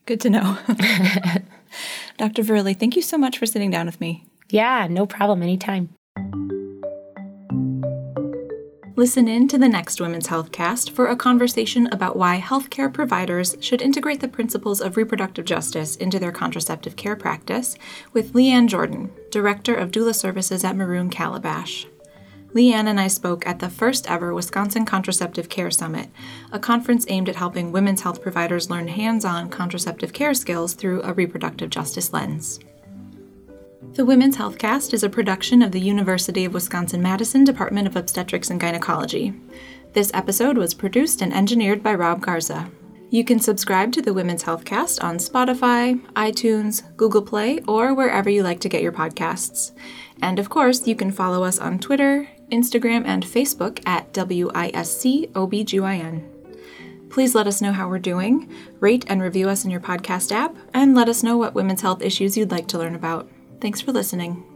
Good 0.05 0.19
to 0.21 0.29
know. 0.29 0.57
Dr. 2.17 2.43
Verrilli, 2.43 2.77
thank 2.77 2.95
you 2.95 3.01
so 3.01 3.17
much 3.17 3.37
for 3.37 3.45
sitting 3.45 3.71
down 3.71 3.85
with 3.85 3.99
me. 3.99 4.25
Yeah, 4.49 4.87
no 4.89 5.05
problem. 5.05 5.43
Anytime. 5.43 5.89
Listen 8.99 9.29
in 9.29 9.47
to 9.47 9.57
the 9.57 9.69
next 9.69 10.01
Women's 10.01 10.27
Health 10.27 10.51
Cast 10.51 10.91
for 10.91 11.07
a 11.07 11.15
conversation 11.15 11.87
about 11.87 12.17
why 12.17 12.41
healthcare 12.41 12.93
providers 12.93 13.55
should 13.61 13.81
integrate 13.81 14.19
the 14.19 14.27
principles 14.27 14.81
of 14.81 14.97
reproductive 14.97 15.45
justice 15.45 15.95
into 15.95 16.19
their 16.19 16.33
contraceptive 16.33 16.97
care 16.97 17.15
practice 17.15 17.77
with 18.11 18.33
Leanne 18.33 18.67
Jordan, 18.67 19.09
Director 19.31 19.73
of 19.73 19.91
Doula 19.91 20.13
Services 20.13 20.65
at 20.65 20.75
Maroon 20.75 21.09
Calabash. 21.09 21.87
Leanne 22.53 22.87
and 22.87 22.99
I 22.99 23.07
spoke 23.07 23.45
at 23.45 23.59
the 23.59 23.69
first 23.69 24.09
ever 24.09 24.33
Wisconsin 24.33 24.83
Contraceptive 24.83 25.49
Care 25.49 25.69
Summit, 25.69 26.09
a 26.51 26.57
conference 26.57 27.05
aimed 27.07 27.29
at 27.29 27.35
helping 27.35 27.71
women's 27.71 28.01
health 28.01 28.23
providers 28.23 28.71
learn 28.71 28.87
hands 28.87 29.23
on 29.23 29.49
contraceptive 29.49 30.13
care 30.13 30.33
skills 30.33 30.73
through 30.73 31.03
a 31.03 31.13
reproductive 31.13 31.69
justice 31.69 32.11
lens. 32.11 32.59
The 33.93 34.05
Women's 34.05 34.35
Health 34.35 34.57
Cast 34.57 34.93
is 34.93 35.03
a 35.03 35.09
production 35.09 35.61
of 35.61 35.71
the 35.71 35.79
University 35.79 36.45
of 36.45 36.53
Wisconsin 36.53 37.01
Madison 37.01 37.43
Department 37.43 37.87
of 37.87 37.95
Obstetrics 37.95 38.49
and 38.49 38.59
Gynecology. 38.59 39.33
This 39.93 40.11
episode 40.13 40.57
was 40.57 40.73
produced 40.73 41.21
and 41.21 41.33
engineered 41.33 41.83
by 41.83 41.93
Rob 41.93 42.21
Garza. 42.21 42.69
You 43.11 43.23
can 43.23 43.39
subscribe 43.39 43.91
to 43.93 44.01
the 44.01 44.13
Women's 44.13 44.43
Health 44.43 44.65
Cast 44.65 45.03
on 45.03 45.17
Spotify, 45.17 45.99
iTunes, 46.13 46.83
Google 46.95 47.23
Play, 47.23 47.59
or 47.67 47.93
wherever 47.93 48.29
you 48.29 48.43
like 48.43 48.59
to 48.61 48.69
get 48.69 48.83
your 48.83 48.91
podcasts. 48.91 49.71
And 50.21 50.37
of 50.37 50.49
course, 50.49 50.87
you 50.87 50.95
can 50.95 51.11
follow 51.11 51.43
us 51.43 51.57
on 51.57 51.79
Twitter, 51.79 52.27
Instagram, 52.49 53.05
and 53.05 53.23
Facebook 53.23 53.81
at 53.85 54.11
WISCOBGYN. 54.13 56.23
Please 57.09 57.33
let 57.33 57.47
us 57.47 57.61
know 57.61 57.71
how 57.71 57.89
we're 57.89 57.99
doing, 57.99 58.51
rate 58.79 59.05
and 59.07 59.21
review 59.21 59.49
us 59.49 59.65
in 59.65 59.71
your 59.71 59.79
podcast 59.79 60.31
app, 60.31 60.55
and 60.73 60.95
let 60.95 61.09
us 61.09 61.23
know 61.23 61.37
what 61.37 61.55
women's 61.55 61.81
health 61.81 62.01
issues 62.01 62.37
you'd 62.37 62.51
like 62.51 62.67
to 62.67 62.77
learn 62.77 62.95
about. 62.95 63.29
Thanks 63.59 63.81
for 63.81 63.91
listening. 63.91 64.48